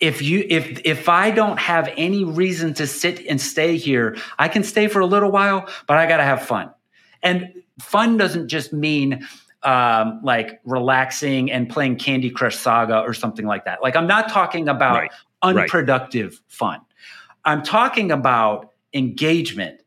if 0.00 0.22
you 0.22 0.44
if 0.48 0.80
if 0.84 1.08
i 1.08 1.30
don't 1.30 1.58
have 1.58 1.92
any 1.96 2.24
reason 2.24 2.72
to 2.74 2.86
sit 2.86 3.24
and 3.26 3.40
stay 3.40 3.76
here 3.76 4.16
i 4.38 4.48
can 4.48 4.62
stay 4.62 4.86
for 4.86 5.00
a 5.00 5.06
little 5.06 5.30
while 5.30 5.68
but 5.86 5.96
i 5.96 6.06
got 6.06 6.18
to 6.18 6.24
have 6.24 6.42
fun 6.42 6.70
and 7.22 7.52
fun 7.80 8.16
doesn't 8.16 8.48
just 8.48 8.72
mean 8.72 9.26
um, 9.64 10.20
like 10.22 10.60
relaxing 10.64 11.50
and 11.50 11.68
playing 11.68 11.96
candy 11.96 12.30
crush 12.30 12.56
saga 12.56 13.00
or 13.00 13.12
something 13.12 13.46
like 13.46 13.64
that 13.64 13.82
like 13.82 13.96
i'm 13.96 14.06
not 14.06 14.28
talking 14.28 14.68
about 14.68 14.98
right. 14.98 15.10
unproductive 15.42 16.30
right. 16.30 16.40
fun 16.46 16.80
i'm 17.44 17.62
talking 17.62 18.12
about 18.12 18.72
engagement 18.94 19.80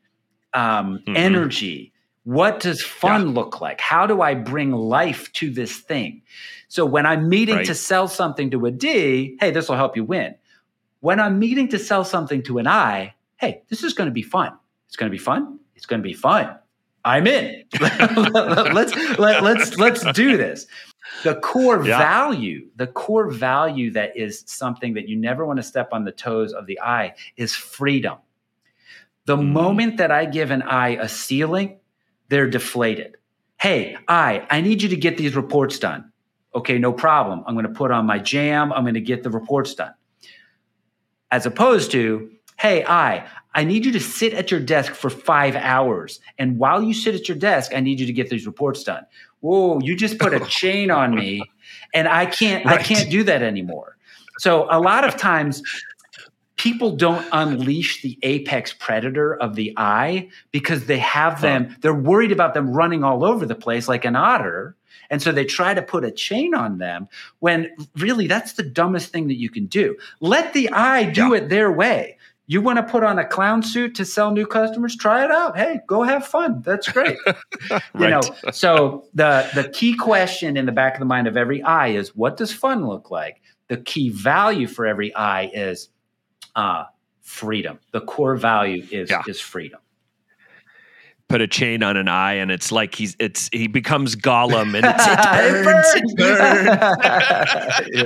um, 0.53 0.99
mm-hmm. 0.99 1.15
energy 1.15 1.93
what 2.23 2.59
does 2.59 2.83
fun 2.83 3.27
yeah. 3.27 3.33
look 3.33 3.61
like 3.61 3.79
how 3.79 4.05
do 4.05 4.21
i 4.21 4.33
bring 4.33 4.71
life 4.71 5.31
to 5.31 5.49
this 5.49 5.77
thing 5.77 6.21
so 6.71 6.85
when 6.85 7.05
I'm 7.05 7.27
meeting 7.27 7.57
right. 7.57 7.65
to 7.65 7.75
sell 7.75 8.07
something 8.07 8.49
to 8.51 8.65
a 8.65 8.71
D, 8.71 9.35
hey, 9.41 9.51
this 9.51 9.67
will 9.67 9.75
help 9.75 9.97
you 9.97 10.05
win. 10.05 10.35
When 11.01 11.19
I'm 11.19 11.37
meeting 11.37 11.67
to 11.67 11.77
sell 11.77 12.05
something 12.05 12.43
to 12.43 12.59
an 12.59 12.67
I, 12.67 13.13
hey, 13.35 13.63
this 13.67 13.83
is 13.83 13.93
going 13.93 14.07
to 14.07 14.13
be 14.13 14.21
fun. 14.21 14.57
It's 14.87 14.95
going 14.95 15.11
to 15.11 15.13
be 15.13 15.21
fun. 15.21 15.59
It's 15.75 15.85
going 15.85 16.01
to 16.01 16.07
be 16.07 16.13
fun. 16.13 16.57
I'm 17.03 17.27
in. 17.27 17.65
let's 17.81 18.95
let, 19.19 19.43
let's 19.43 19.75
let's 19.75 20.09
do 20.13 20.37
this. 20.37 20.65
The 21.25 21.35
core 21.35 21.85
yeah. 21.85 21.97
value, 21.97 22.69
the 22.77 22.87
core 22.87 23.29
value 23.29 23.91
that 23.91 24.15
is 24.15 24.45
something 24.47 24.93
that 24.93 25.09
you 25.09 25.17
never 25.17 25.45
want 25.45 25.57
to 25.57 25.63
step 25.63 25.89
on 25.91 26.05
the 26.05 26.13
toes 26.13 26.53
of 26.53 26.67
the 26.67 26.79
I 26.79 27.15
is 27.35 27.53
freedom. 27.53 28.17
The 29.25 29.35
mm. 29.35 29.45
moment 29.45 29.97
that 29.97 30.11
I 30.11 30.23
give 30.23 30.51
an 30.51 30.61
I 30.61 30.91
a 30.91 31.09
ceiling, 31.09 31.79
they're 32.29 32.49
deflated. 32.49 33.17
Hey, 33.59 33.97
I, 34.07 34.47
I 34.49 34.61
need 34.61 34.81
you 34.81 34.87
to 34.87 34.95
get 34.95 35.17
these 35.17 35.35
reports 35.35 35.77
done. 35.77 36.10
Okay, 36.53 36.77
no 36.77 36.91
problem. 36.91 37.43
I'm 37.47 37.55
going 37.55 37.67
to 37.67 37.71
put 37.71 37.91
on 37.91 38.05
my 38.05 38.19
jam. 38.19 38.73
I'm 38.73 38.83
going 38.83 38.95
to 38.95 39.01
get 39.01 39.23
the 39.23 39.29
reports 39.29 39.73
done. 39.73 39.93
As 41.31 41.45
opposed 41.45 41.91
to, 41.91 42.29
hey, 42.59 42.83
I, 42.85 43.25
I 43.53 43.63
need 43.63 43.85
you 43.85 43.91
to 43.93 43.99
sit 43.99 44.33
at 44.33 44.51
your 44.51 44.59
desk 44.59 44.93
for 44.93 45.09
five 45.09 45.55
hours. 45.55 46.19
And 46.37 46.57
while 46.57 46.83
you 46.83 46.93
sit 46.93 47.15
at 47.15 47.27
your 47.27 47.37
desk, 47.37 47.71
I 47.73 47.79
need 47.79 47.99
you 47.99 48.05
to 48.05 48.13
get 48.13 48.29
these 48.29 48.45
reports 48.45 48.83
done. 48.83 49.05
Whoa, 49.39 49.79
you 49.79 49.95
just 49.95 50.19
put 50.19 50.33
a 50.33 50.39
chain 50.47 50.91
on 50.91 51.15
me 51.15 51.41
and 51.93 52.07
I 52.07 52.25
can't, 52.25 52.65
right. 52.65 52.79
I 52.79 52.83
can't 52.83 53.09
do 53.09 53.23
that 53.23 53.41
anymore. 53.41 53.97
So 54.39 54.67
a 54.69 54.79
lot 54.79 55.03
of 55.03 55.17
times 55.17 55.61
people 56.61 56.95
don't 56.95 57.25
unleash 57.31 58.03
the 58.03 58.19
apex 58.21 58.71
predator 58.71 59.33
of 59.33 59.55
the 59.55 59.73
eye 59.77 60.29
because 60.51 60.85
they 60.85 60.99
have 60.99 61.41
them, 61.41 61.75
they're 61.81 61.91
worried 61.91 62.31
about 62.31 62.53
them 62.53 62.69
running 62.69 63.03
all 63.03 63.25
over 63.25 63.47
the 63.47 63.55
place 63.55 63.87
like 63.87 64.05
an 64.05 64.15
otter 64.15 64.75
and 65.09 65.21
so 65.21 65.31
they 65.31 65.43
try 65.43 65.73
to 65.73 65.81
put 65.81 66.05
a 66.05 66.11
chain 66.11 66.53
on 66.53 66.77
them 66.77 67.09
when 67.39 67.69
really 67.97 68.27
that's 68.27 68.53
the 68.53 68.63
dumbest 68.63 69.11
thing 69.11 69.27
that 69.27 69.39
you 69.39 69.49
can 69.49 69.65
do. 69.65 69.97
Let 70.19 70.53
the 70.53 70.69
eye 70.69 71.09
do 71.09 71.29
yeah. 71.29 71.37
it 71.37 71.49
their 71.49 71.71
way. 71.71 72.17
You 72.45 72.61
want 72.61 72.77
to 72.77 72.83
put 72.83 73.03
on 73.03 73.17
a 73.17 73.25
clown 73.25 73.63
suit 73.63 73.95
to 73.95 74.05
sell 74.05 74.31
new 74.31 74.45
customers? 74.45 74.95
Try 74.95 75.25
it 75.25 75.31
out. 75.31 75.57
Hey, 75.57 75.79
go 75.87 76.03
have 76.03 76.27
fun. 76.27 76.61
That's 76.63 76.87
great. 76.87 77.17
right. 77.25 77.81
You 77.99 78.09
know, 78.09 78.21
so 78.51 79.05
the 79.13 79.49
the 79.55 79.69
key 79.69 79.95
question 79.95 80.57
in 80.57 80.65
the 80.65 80.71
back 80.71 80.93
of 80.93 80.99
the 80.99 81.05
mind 81.05 81.27
of 81.27 81.37
every 81.37 81.63
eye 81.63 81.87
is 81.87 82.15
what 82.15 82.37
does 82.37 82.53
fun 82.53 82.85
look 82.85 83.09
like? 83.09 83.41
The 83.67 83.77
key 83.77 84.09
value 84.09 84.67
for 84.67 84.85
every 84.85 85.15
eye 85.15 85.49
is 85.53 85.89
uh, 86.55 86.85
freedom. 87.21 87.79
The 87.91 88.01
core 88.01 88.35
value 88.35 88.85
is 88.91 89.09
yeah. 89.09 89.23
is 89.27 89.39
freedom 89.39 89.79
put 91.31 91.41
a 91.41 91.47
chain 91.47 91.81
on 91.81 91.95
an 91.95 92.09
eye 92.09 92.33
and 92.33 92.51
it's 92.51 92.71
like 92.71 92.93
he's 92.93 93.15
it's 93.17 93.49
he 93.53 93.67
becomes 93.67 94.15
Gollum 94.15 94.75
and 94.75 94.85
it's, 94.85 95.07
it 95.07 95.63
burns, 95.63 95.87
it 95.95 96.17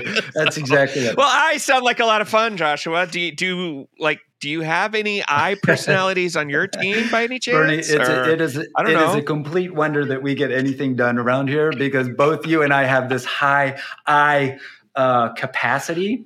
burns. 0.06 0.32
That's 0.36 0.58
exactly 0.58 1.02
it. 1.02 1.18
Well, 1.18 1.28
I 1.30 1.58
sound 1.58 1.84
like 1.84 2.00
a 2.00 2.06
lot 2.06 2.22
of 2.22 2.30
fun, 2.30 2.56
Joshua. 2.56 3.08
Do 3.08 3.20
you 3.20 3.32
do 3.32 3.88
like 4.00 4.22
do 4.40 4.50
you 4.50 4.62
have 4.62 4.94
any 4.94 5.24
eye 5.28 5.56
personalities 5.64 6.38
on 6.38 6.50
your 6.50 6.68
team 6.68 7.10
by 7.10 7.24
any 7.24 7.40
chance? 7.40 7.56
Bernie, 7.56 7.78
it's 7.78 7.90
a, 7.90 8.32
it 8.32 8.42
is 8.42 8.58
a, 8.58 8.66
I 8.75 8.84
don't 8.84 8.92
it 8.92 8.96
know. 8.96 9.10
is 9.10 9.16
a 9.16 9.24
complete 9.24 9.74
wonder 9.74 10.06
that 10.06 10.22
we 10.22 10.36
get 10.36 10.52
anything 10.52 10.96
done 10.96 11.18
around 11.18 11.50
here 11.50 11.72
because 11.72 12.08
both 12.10 12.46
you 12.46 12.62
and 12.62 12.72
I 12.72 12.84
have 12.84 13.10
this 13.10 13.25
high 13.25 13.80
eye 14.06 14.60
uh, 14.96 15.30
capacity. 15.30 16.25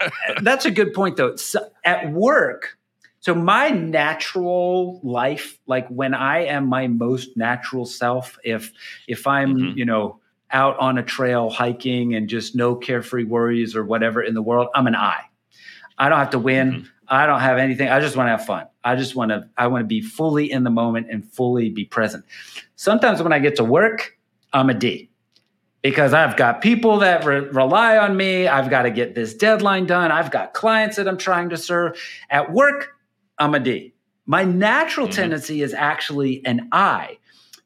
That's 0.42 0.64
a 0.64 0.70
good 0.70 0.94
point, 0.94 1.16
though. 1.16 1.36
So 1.36 1.70
at 1.84 2.12
work, 2.12 2.78
so 3.20 3.34
my 3.34 3.68
natural 3.68 5.00
life 5.02 5.58
like 5.66 5.88
when 5.88 6.14
i 6.14 6.44
am 6.44 6.66
my 6.66 6.86
most 6.86 7.36
natural 7.36 7.84
self 7.84 8.38
if 8.44 8.72
if 9.06 9.26
i'm 9.26 9.56
mm-hmm. 9.56 9.78
you 9.78 9.84
know 9.84 10.20
out 10.50 10.78
on 10.78 10.96
a 10.98 11.02
trail 11.02 11.50
hiking 11.50 12.14
and 12.14 12.28
just 12.28 12.54
no 12.54 12.74
carefree 12.74 13.24
worries 13.24 13.76
or 13.76 13.84
whatever 13.84 14.22
in 14.22 14.34
the 14.34 14.42
world 14.42 14.68
i'm 14.74 14.86
an 14.86 14.94
i 14.94 15.20
i 15.98 16.08
don't 16.08 16.18
have 16.18 16.30
to 16.30 16.38
win 16.38 16.72
mm-hmm. 16.72 16.86
i 17.08 17.26
don't 17.26 17.40
have 17.40 17.58
anything 17.58 17.88
i 17.88 18.00
just 18.00 18.16
want 18.16 18.26
to 18.26 18.30
have 18.30 18.44
fun 18.44 18.66
i 18.84 18.96
just 18.96 19.14
want 19.14 19.30
to 19.30 19.48
i 19.56 19.66
want 19.66 19.82
to 19.82 19.86
be 19.86 20.00
fully 20.00 20.50
in 20.50 20.64
the 20.64 20.70
moment 20.70 21.06
and 21.10 21.24
fully 21.32 21.68
be 21.68 21.84
present 21.84 22.24
sometimes 22.76 23.22
when 23.22 23.32
i 23.32 23.38
get 23.38 23.56
to 23.56 23.64
work 23.64 24.16
i'm 24.52 24.70
a 24.70 24.74
d 24.74 25.10
because 25.88 26.12
I've 26.12 26.36
got 26.36 26.60
people 26.60 26.98
that 26.98 27.24
re- 27.24 27.48
rely 27.48 27.96
on 27.96 28.14
me. 28.14 28.46
I've 28.46 28.68
got 28.68 28.82
to 28.82 28.90
get 28.90 29.14
this 29.14 29.32
deadline 29.32 29.86
done. 29.86 30.12
I've 30.12 30.30
got 30.30 30.52
clients 30.52 30.96
that 30.96 31.08
I'm 31.08 31.16
trying 31.16 31.48
to 31.48 31.56
serve. 31.56 31.98
At 32.28 32.52
work, 32.52 32.94
I'm 33.38 33.54
a 33.54 33.58
D. 33.58 33.94
My 34.26 34.44
natural 34.44 35.06
mm-hmm. 35.06 35.16
tendency 35.16 35.62
is 35.62 35.72
actually 35.72 36.44
an 36.44 36.68
I. 36.72 37.16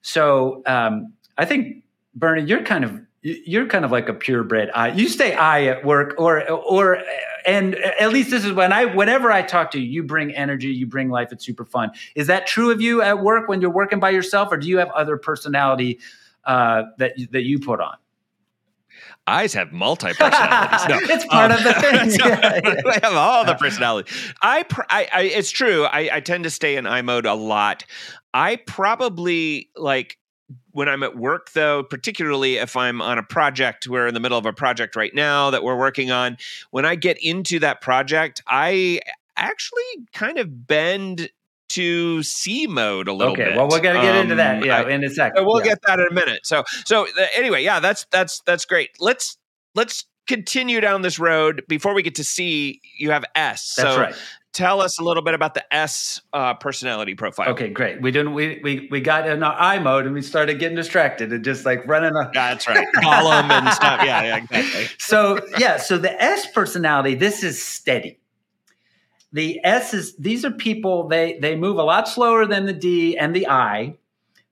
So 0.02 0.62
um, 0.66 1.14
I 1.36 1.46
think 1.46 1.82
Bernie, 2.14 2.42
you're 2.42 2.62
kind 2.62 2.84
of 2.84 3.00
you're 3.22 3.66
kind 3.66 3.84
of 3.84 3.90
like 3.90 4.08
a 4.08 4.14
purebred 4.14 4.70
I. 4.72 4.92
You 4.92 5.08
stay 5.08 5.34
I 5.34 5.64
at 5.64 5.84
work, 5.84 6.14
or 6.16 6.48
or 6.48 7.02
and 7.44 7.74
at 7.74 8.12
least 8.12 8.30
this 8.30 8.44
is 8.44 8.52
when 8.52 8.72
I 8.72 8.84
whenever 8.84 9.32
I 9.32 9.42
talk 9.42 9.72
to 9.72 9.80
you, 9.80 9.88
you 9.88 10.04
bring 10.04 10.32
energy, 10.32 10.68
you 10.68 10.86
bring 10.86 11.10
life. 11.10 11.32
It's 11.32 11.44
super 11.44 11.64
fun. 11.64 11.90
Is 12.14 12.28
that 12.28 12.46
true 12.46 12.70
of 12.70 12.80
you 12.80 13.02
at 13.02 13.20
work 13.20 13.48
when 13.48 13.60
you're 13.60 13.70
working 13.70 13.98
by 13.98 14.10
yourself, 14.10 14.52
or 14.52 14.58
do 14.58 14.68
you 14.68 14.78
have 14.78 14.90
other 14.90 15.16
personality 15.16 15.98
uh, 16.44 16.84
that 16.98 17.14
that 17.32 17.42
you 17.42 17.58
put 17.58 17.80
on? 17.80 17.96
Eyes 19.26 19.54
have 19.54 19.72
multi 19.72 20.12
personalities. 20.14 20.80
No, 20.88 20.98
it's 21.14 21.24
part 21.26 21.50
um, 21.50 21.58
of 21.58 21.64
the 21.64 21.74
thing. 21.80 22.10
yeah, 22.24 22.60
yeah. 22.64 23.00
have 23.02 23.14
all 23.14 23.44
the 23.44 23.54
personality. 23.54 24.10
I, 24.42 24.64
I, 24.90 25.08
I 25.12 25.22
it's 25.22 25.50
true. 25.50 25.84
I, 25.84 26.16
I 26.16 26.20
tend 26.20 26.44
to 26.44 26.50
stay 26.50 26.76
in 26.76 26.86
I 26.86 27.02
mode 27.02 27.26
a 27.26 27.34
lot. 27.34 27.84
I 28.34 28.56
probably 28.56 29.70
like 29.76 30.18
when 30.72 30.88
I'm 30.88 31.02
at 31.02 31.16
work, 31.16 31.52
though, 31.52 31.82
particularly 31.82 32.56
if 32.56 32.76
I'm 32.76 33.00
on 33.00 33.18
a 33.18 33.22
project, 33.22 33.86
we're 33.86 34.06
in 34.06 34.14
the 34.14 34.20
middle 34.20 34.38
of 34.38 34.46
a 34.46 34.52
project 34.52 34.96
right 34.96 35.14
now 35.14 35.50
that 35.50 35.62
we're 35.62 35.78
working 35.78 36.10
on. 36.10 36.36
When 36.70 36.84
I 36.84 36.94
get 36.94 37.18
into 37.22 37.58
that 37.60 37.80
project, 37.80 38.42
I 38.46 39.00
actually 39.36 39.82
kind 40.12 40.38
of 40.38 40.66
bend 40.66 41.30
to 41.72 42.22
C 42.22 42.66
mode 42.66 43.08
a 43.08 43.12
little 43.12 43.34
bit. 43.34 43.42
okay, 43.42 43.50
bit. 43.50 43.56
well, 43.56 43.68
we're 43.68 43.80
gonna 43.80 44.00
get 44.00 44.14
um, 44.14 44.22
into 44.22 44.34
that, 44.36 44.58
um, 44.58 44.64
yeah, 44.64 44.82
I, 44.82 44.90
in 44.90 45.04
a 45.04 45.10
second. 45.10 45.44
We'll 45.44 45.60
yeah. 45.60 45.70
get 45.70 45.82
that 45.86 45.98
in 45.98 46.06
a 46.10 46.14
minute. 46.14 46.46
So, 46.46 46.64
so 46.84 47.06
uh, 47.06 47.26
anyway, 47.34 47.62
yeah, 47.62 47.80
that's 47.80 48.06
that's 48.10 48.40
that's 48.46 48.64
great. 48.64 48.90
Let's 49.00 49.36
let's 49.74 50.06
continue 50.26 50.80
down 50.80 51.02
this 51.02 51.18
road. 51.18 51.62
Before 51.68 51.94
we 51.94 52.02
get 52.02 52.14
to 52.16 52.24
C, 52.24 52.80
you 52.98 53.10
have 53.10 53.24
S. 53.34 53.74
That's 53.76 53.94
so 53.94 54.00
right. 54.00 54.14
Tell 54.52 54.82
us 54.82 54.98
a 54.98 55.02
little 55.02 55.22
bit 55.22 55.32
about 55.32 55.54
the 55.54 55.74
S 55.74 56.20
uh, 56.34 56.52
personality 56.52 57.14
profile. 57.14 57.48
Okay, 57.50 57.70
great. 57.70 58.02
We 58.02 58.10
didn't. 58.10 58.34
We 58.34 58.60
we 58.62 58.88
we 58.90 59.00
got 59.00 59.26
in 59.26 59.42
our 59.42 59.54
I 59.58 59.78
mode 59.78 60.04
and 60.04 60.14
we 60.14 60.20
started 60.20 60.58
getting 60.58 60.76
distracted 60.76 61.32
and 61.32 61.42
just 61.42 61.64
like 61.64 61.86
running. 61.86 62.14
A- 62.14 62.30
that's 62.34 62.68
right. 62.68 62.86
Gollum 62.96 63.50
and 63.50 63.72
stuff. 63.72 64.02
Yeah, 64.04 64.22
yeah, 64.22 64.36
exactly. 64.36 64.88
So 64.98 65.40
yeah, 65.58 65.78
so 65.78 65.96
the 65.96 66.22
S 66.22 66.46
personality. 66.52 67.14
This 67.14 67.42
is 67.42 67.62
steady 67.62 68.18
the 69.32 69.60
S 69.64 69.94
is 69.94 70.14
these 70.16 70.44
are 70.44 70.50
people 70.50 71.08
they 71.08 71.38
they 71.40 71.56
move 71.56 71.78
a 71.78 71.82
lot 71.82 72.08
slower 72.08 72.46
than 72.46 72.66
the 72.66 72.72
D 72.72 73.16
and 73.16 73.34
the 73.34 73.48
I. 73.48 73.96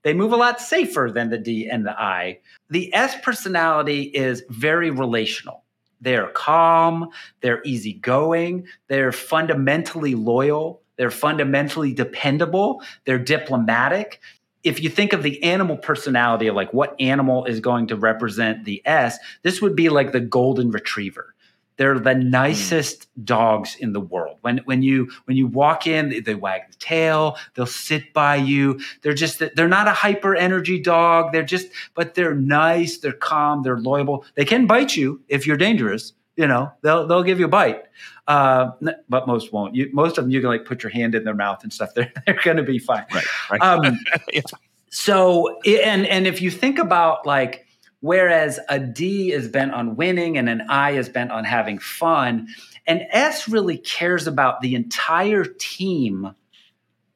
They 0.02 0.14
move 0.14 0.32
a 0.32 0.36
lot 0.36 0.60
safer 0.60 1.10
than 1.12 1.28
the 1.28 1.38
D 1.38 1.68
and 1.68 1.84
the 1.84 1.98
I. 1.98 2.40
The 2.70 2.92
S 2.94 3.14
personality 3.22 4.02
is 4.02 4.42
very 4.48 4.90
relational. 4.90 5.64
They're 6.00 6.28
calm, 6.28 7.10
they're 7.42 7.60
easygoing, 7.62 8.66
they're 8.88 9.12
fundamentally 9.12 10.14
loyal, 10.14 10.80
they're 10.96 11.10
fundamentally 11.10 11.92
dependable, 11.92 12.82
they're 13.04 13.18
diplomatic. 13.18 14.20
If 14.62 14.82
you 14.82 14.88
think 14.88 15.12
of 15.12 15.22
the 15.22 15.42
animal 15.42 15.76
personality 15.76 16.50
like 16.50 16.72
what 16.72 16.98
animal 16.98 17.44
is 17.44 17.60
going 17.60 17.88
to 17.88 17.96
represent 17.96 18.64
the 18.64 18.80
S, 18.86 19.18
this 19.42 19.60
would 19.60 19.76
be 19.76 19.90
like 19.90 20.12
the 20.12 20.20
golden 20.20 20.70
retriever 20.70 21.34
they're 21.80 21.98
the 21.98 22.12
hmm. 22.12 22.28
nicest 22.28 23.00
mm. 23.00 23.24
dogs 23.24 23.74
in 23.80 23.94
the 23.94 24.00
world. 24.00 24.36
When 24.42 24.58
when 24.66 24.82
you 24.82 25.10
when 25.24 25.38
you 25.38 25.46
walk 25.46 25.86
in, 25.86 26.10
they, 26.10 26.20
they, 26.20 26.34
wag 26.34 26.68
the 26.68 26.76
tail. 26.76 27.38
They'll 27.54 27.64
sit 27.64 28.12
by 28.12 28.36
you. 28.36 28.78
They're 29.00 29.14
just 29.14 29.42
they're 29.56 29.66
not 29.66 29.88
a 29.88 29.92
hyper 29.92 30.36
energy 30.36 30.78
dog. 30.78 31.32
They're 31.32 31.42
just 31.42 31.68
but 31.94 32.14
they're 32.14 32.34
nice. 32.34 32.98
They're 32.98 33.12
calm. 33.12 33.62
They're 33.62 33.78
loyal. 33.78 34.26
They 34.34 34.44
can 34.44 34.66
bite 34.66 34.94
you 34.94 35.22
if 35.28 35.46
you're 35.46 35.56
dangerous. 35.56 36.12
You 36.36 36.46
know 36.46 36.70
they'll 36.82 37.06
they'll 37.06 37.22
give 37.22 37.38
you 37.38 37.46
a 37.46 37.48
bite, 37.48 37.84
uh, 38.28 38.72
but 39.08 39.26
most 39.26 39.50
won't. 39.50 39.74
You, 39.74 39.88
most 39.94 40.18
of 40.18 40.24
them 40.24 40.30
you 40.30 40.40
can 40.40 40.50
like 40.50 40.66
put 40.66 40.82
your 40.82 40.90
hand 40.90 41.14
in 41.14 41.24
their 41.24 41.34
mouth 41.34 41.62
and 41.62 41.72
stuff. 41.72 41.92
They're 41.94 42.12
they're 42.26 42.40
going 42.44 42.58
to 42.58 42.62
be 42.62 42.78
fine. 42.78 43.06
Right. 43.10 43.24
right. 43.50 43.62
Um, 43.62 43.98
yeah. 44.34 44.42
So 44.90 45.58
and 45.64 46.06
and 46.06 46.26
if 46.26 46.42
you 46.42 46.50
think 46.50 46.78
about 46.78 47.24
like 47.24 47.64
Whereas 48.00 48.58
a 48.68 48.78
D 48.78 49.32
is 49.32 49.48
bent 49.48 49.72
on 49.72 49.96
winning 49.96 50.38
and 50.38 50.48
an 50.48 50.62
I 50.68 50.92
is 50.92 51.08
bent 51.08 51.30
on 51.30 51.44
having 51.44 51.78
fun. 51.78 52.48
And 52.86 53.02
S 53.10 53.48
really 53.48 53.76
cares 53.76 54.26
about 54.26 54.62
the 54.62 54.74
entire 54.74 55.44
team 55.44 56.34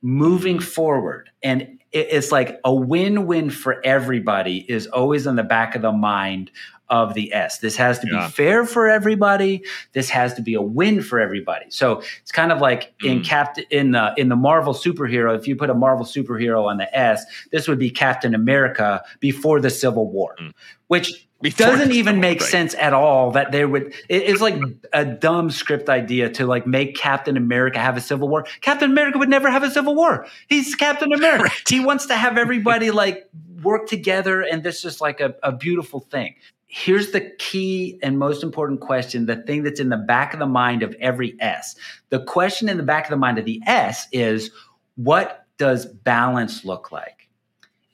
moving 0.03 0.61
forward. 0.61 1.31
And 1.43 1.81
it's 1.91 2.31
like 2.31 2.61
a 2.65 2.75
win 2.75 3.27
win 3.27 3.51
for 3.51 3.81
everybody 3.85 4.59
is 4.59 4.87
always 4.89 5.27
in 5.27 5.37
the 5.37 5.43
back 5.43 5.75
of 5.75 5.83
the 5.83 5.93
mind 5.93 6.51
of 6.89 7.15
the 7.15 7.33
S. 7.33 7.59
This 7.59 7.77
has 7.77 7.99
to 8.01 8.09
yeah. 8.11 8.27
be 8.27 8.33
fair 8.33 8.65
for 8.67 8.89
everybody. 8.89 9.65
This 9.93 10.11
has 10.11 10.35
to 10.35 10.43
be 10.43 10.55
a 10.55 10.63
win 10.63 11.03
for 11.03 11.21
everybody. 11.21 11.67
So 11.71 12.03
it's 12.23 12.33
kind 12.33 12.53
of 12.53 12.61
like 12.61 12.95
mm. 12.99 13.11
in 13.11 13.23
Captain 13.23 13.65
in 13.71 13.93
the 13.93 14.15
in 14.17 14.29
the 14.29 14.37
Marvel 14.37 14.75
superhero. 14.75 15.37
If 15.37 15.49
you 15.49 15.57
put 15.57 15.71
a 15.71 15.75
Marvel 15.75 16.05
superhero 16.05 16.67
on 16.67 16.79
the 16.79 16.97
S, 16.97 17.25
this 17.51 17.69
would 17.69 17.79
be 17.79 17.91
Captain 17.91 18.35
America 18.35 19.03
before 19.21 19.61
the 19.61 19.71
Civil 19.71 20.11
War, 20.11 20.37
mm. 20.41 20.53
which 20.89 21.27
before 21.45 21.67
doesn't 21.67 21.93
even 21.93 22.21
make 22.21 22.41
right. 22.41 22.51
sense 22.51 22.75
at 22.75 22.95
all 22.95 23.33
that 23.33 23.53
they 23.53 23.67
would 23.67 23.89
it, 24.09 24.23
it's 24.23 24.41
like 24.41 24.59
a 24.95 25.05
dumb 25.05 25.51
script 25.51 25.91
idea 25.91 26.31
to 26.31 26.47
like 26.47 26.67
make 26.67 26.97
captain 26.97 27.37
america 27.37 27.79
have 27.79 27.99
a 27.99 28.01
civil 28.01 28.29
war 28.29 28.47
captain 28.63 28.91
america 28.91 29.19
would 29.19 29.29
never 29.29 29.51
have 29.51 29.63
a 29.63 29.71
civil 29.71 29.95
war 29.95 30.27
he's 30.49 30.75
captain 30.75 31.13
america 31.13 31.45
right. 31.45 31.69
he 31.69 31.81
wants 31.81 32.07
to 32.07 32.15
have 32.15 32.39
everybody 32.39 32.91
like 32.91 33.29
work 33.63 33.87
together 33.87 34.41
and 34.41 34.63
this 34.63 34.85
is 34.87 35.03
like 35.03 35.21
a, 35.21 35.35
a 35.43 35.53
beautiful 35.53 36.01
thing 36.01 36.35
here's 36.75 37.13
the 37.13 37.21
key 37.39 38.01
and 38.03 38.19
most 38.19 38.43
important 38.43 38.81
question 38.81 39.27
the 39.27 39.37
thing 39.37 39.63
that's 39.63 39.79
in 39.79 39.91
the 39.91 39.97
back 39.97 40.33
of 40.33 40.41
the 40.41 40.47
mind 40.47 40.83
of 40.83 40.93
every 40.99 41.37
S. 41.39 41.77
The 42.09 42.19
question 42.25 42.69
in 42.69 42.79
the 42.79 42.83
back 42.83 43.05
of 43.05 43.11
the 43.11 43.17
mind 43.17 43.39
of 43.39 43.45
the 43.45 43.61
S 43.65 44.09
is 44.11 44.51
what 44.97 45.47
does 45.57 45.87
balance 45.87 46.65
look 46.65 46.91
like? 46.91 47.29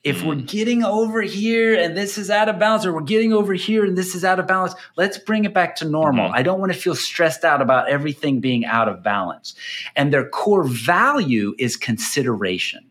If 0.03 0.23
we're 0.23 0.33
mm. 0.33 0.47
getting 0.47 0.83
over 0.83 1.21
here 1.21 1.79
and 1.79 1.95
this 1.95 2.17
is 2.17 2.31
out 2.31 2.49
of 2.49 2.57
balance, 2.57 2.83
or 2.83 2.91
we're 2.91 3.01
getting 3.01 3.33
over 3.33 3.53
here 3.53 3.85
and 3.85 3.95
this 3.95 4.15
is 4.15 4.25
out 4.25 4.39
of 4.39 4.47
balance, 4.47 4.73
let's 4.97 5.19
bring 5.19 5.45
it 5.45 5.53
back 5.53 5.75
to 5.75 5.85
normal. 5.85 6.25
Mm-hmm. 6.25 6.37
I 6.37 6.41
don't 6.41 6.59
want 6.59 6.73
to 6.73 6.79
feel 6.79 6.95
stressed 6.95 7.43
out 7.43 7.61
about 7.61 7.87
everything 7.87 8.39
being 8.39 8.65
out 8.65 8.87
of 8.87 9.03
balance. 9.03 9.53
And 9.95 10.11
their 10.11 10.27
core 10.27 10.63
value 10.63 11.53
is 11.59 11.77
consideration. 11.77 12.89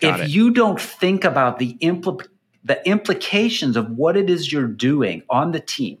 If 0.00 0.30
you 0.30 0.50
don't 0.50 0.80
think 0.80 1.24
about 1.24 1.58
the 1.58 1.76
impl- 1.82 2.26
the 2.64 2.86
implications 2.88 3.76
of 3.76 3.90
what 3.90 4.16
it 4.16 4.30
is 4.30 4.52
you're 4.52 4.66
doing 4.66 5.22
on 5.28 5.52
the 5.52 5.60
team 5.60 5.98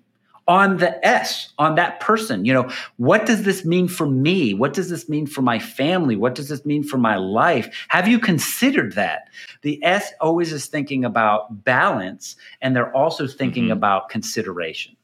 on 0.48 0.78
the 0.78 1.06
S, 1.06 1.52
on 1.58 1.76
that 1.76 2.00
person. 2.00 2.44
You 2.44 2.52
know, 2.52 2.70
what 2.96 3.26
does 3.26 3.44
this 3.44 3.64
mean 3.64 3.88
for 3.88 4.06
me? 4.06 4.54
What 4.54 4.72
does 4.72 4.90
this 4.90 5.08
mean 5.08 5.26
for 5.26 5.42
my 5.42 5.58
family? 5.58 6.16
What 6.16 6.34
does 6.34 6.48
this 6.48 6.64
mean 6.64 6.82
for 6.82 6.98
my 6.98 7.16
life? 7.16 7.86
Have 7.88 8.08
you 8.08 8.18
considered 8.18 8.94
that? 8.94 9.28
The 9.62 9.82
S 9.84 10.12
always 10.20 10.52
is 10.52 10.66
thinking 10.66 11.04
about 11.04 11.64
balance, 11.64 12.36
and 12.60 12.74
they're 12.74 12.94
also 12.94 13.26
thinking 13.26 13.64
mm-hmm. 13.64 13.72
about 13.72 14.08
consideration. 14.08 14.96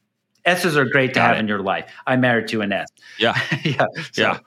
S's 0.45 0.75
are 0.75 0.85
great 0.85 1.13
to 1.13 1.19
Got 1.19 1.27
have 1.27 1.37
it. 1.37 1.39
in 1.41 1.47
your 1.47 1.61
life. 1.61 1.89
I'm 2.07 2.21
married 2.21 2.47
to 2.49 2.61
an 2.61 2.71
S. 2.71 2.87
Yeah. 3.17 3.39
yeah. 3.63 3.85
So. 4.11 4.21
Yeah. 4.21 4.39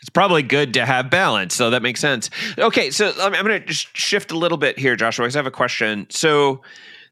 It's 0.00 0.10
probably 0.10 0.42
good 0.42 0.74
to 0.74 0.86
have 0.86 1.10
balance, 1.10 1.54
so 1.54 1.70
that 1.70 1.82
makes 1.82 2.00
sense. 2.00 2.30
Okay, 2.58 2.90
so 2.90 3.12
I'm, 3.20 3.34
I'm 3.34 3.46
going 3.46 3.60
to 3.60 3.66
just 3.66 3.96
shift 3.96 4.30
a 4.32 4.38
little 4.38 4.58
bit 4.58 4.78
here, 4.78 4.96
Joshua, 4.96 5.24
because 5.24 5.36
I 5.36 5.38
have 5.40 5.46
a 5.46 5.50
question. 5.50 6.06
So 6.08 6.62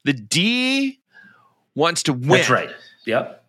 the 0.05 0.15
D 0.15 1.01
wants 1.75 2.05
to 2.05 2.13
win. 2.13 2.29
That's 2.29 2.51
right. 2.51 2.71
Yep. 3.05 3.45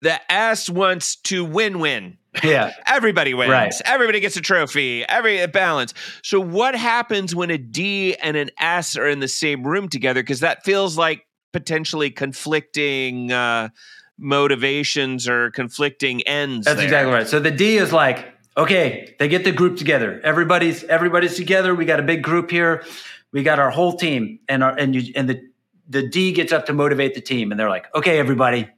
The 0.00 0.32
S 0.32 0.70
wants 0.70 1.16
to 1.16 1.44
win-win. 1.44 2.18
Yeah. 2.42 2.72
Everybody 2.86 3.34
wins. 3.34 3.50
Right. 3.50 3.74
Everybody 3.84 4.20
gets 4.20 4.36
a 4.36 4.40
trophy. 4.40 5.04
Every 5.04 5.44
balance. 5.46 5.92
So 6.22 6.40
what 6.40 6.74
happens 6.74 7.34
when 7.34 7.50
a 7.50 7.58
D 7.58 8.14
and 8.16 8.36
an 8.36 8.50
S 8.58 8.96
are 8.96 9.08
in 9.08 9.20
the 9.20 9.28
same 9.28 9.66
room 9.66 9.88
together? 9.88 10.22
Because 10.22 10.40
that 10.40 10.64
feels 10.64 10.96
like 10.96 11.26
potentially 11.52 12.10
conflicting 12.10 13.32
uh, 13.32 13.70
motivations 14.18 15.28
or 15.28 15.50
conflicting 15.50 16.22
ends. 16.22 16.66
That's 16.66 16.76
there. 16.76 16.84
exactly 16.84 17.12
right. 17.12 17.26
So 17.26 17.40
the 17.40 17.50
D 17.50 17.76
is 17.76 17.92
like, 17.92 18.37
okay, 18.58 19.14
they 19.18 19.28
get 19.28 19.44
the 19.44 19.52
group 19.52 19.78
together. 19.78 20.20
Everybody's 20.24 20.84
everybody's 20.84 21.36
together. 21.36 21.74
We 21.74 21.84
got 21.84 22.00
a 22.00 22.02
big 22.02 22.22
group 22.22 22.50
here. 22.50 22.84
We 23.32 23.42
got 23.42 23.58
our 23.58 23.70
whole 23.70 23.96
team, 23.96 24.40
and 24.48 24.62
our 24.62 24.76
and 24.76 24.94
you 24.94 25.12
and 25.14 25.28
the 25.28 25.48
the 25.88 26.06
D 26.06 26.32
gets 26.32 26.52
up 26.52 26.66
to 26.66 26.72
motivate 26.72 27.14
the 27.14 27.20
team, 27.20 27.52
and 27.52 27.58
they're 27.58 27.70
like, 27.70 27.86
okay, 27.94 28.18
everybody, 28.18 28.68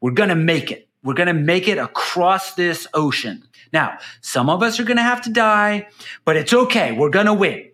we're 0.00 0.10
gonna 0.10 0.34
make 0.34 0.70
it. 0.70 0.88
We're 1.02 1.14
gonna 1.14 1.34
make 1.34 1.68
it 1.68 1.78
across 1.78 2.54
this 2.54 2.86
ocean. 2.92 3.44
Now, 3.72 3.98
some 4.20 4.50
of 4.50 4.62
us 4.62 4.80
are 4.80 4.84
gonna 4.84 5.02
have 5.02 5.22
to 5.22 5.30
die, 5.30 5.88
but 6.24 6.36
it's 6.36 6.52
okay. 6.52 6.92
We're 6.92 7.10
gonna 7.10 7.34
win. 7.34 7.70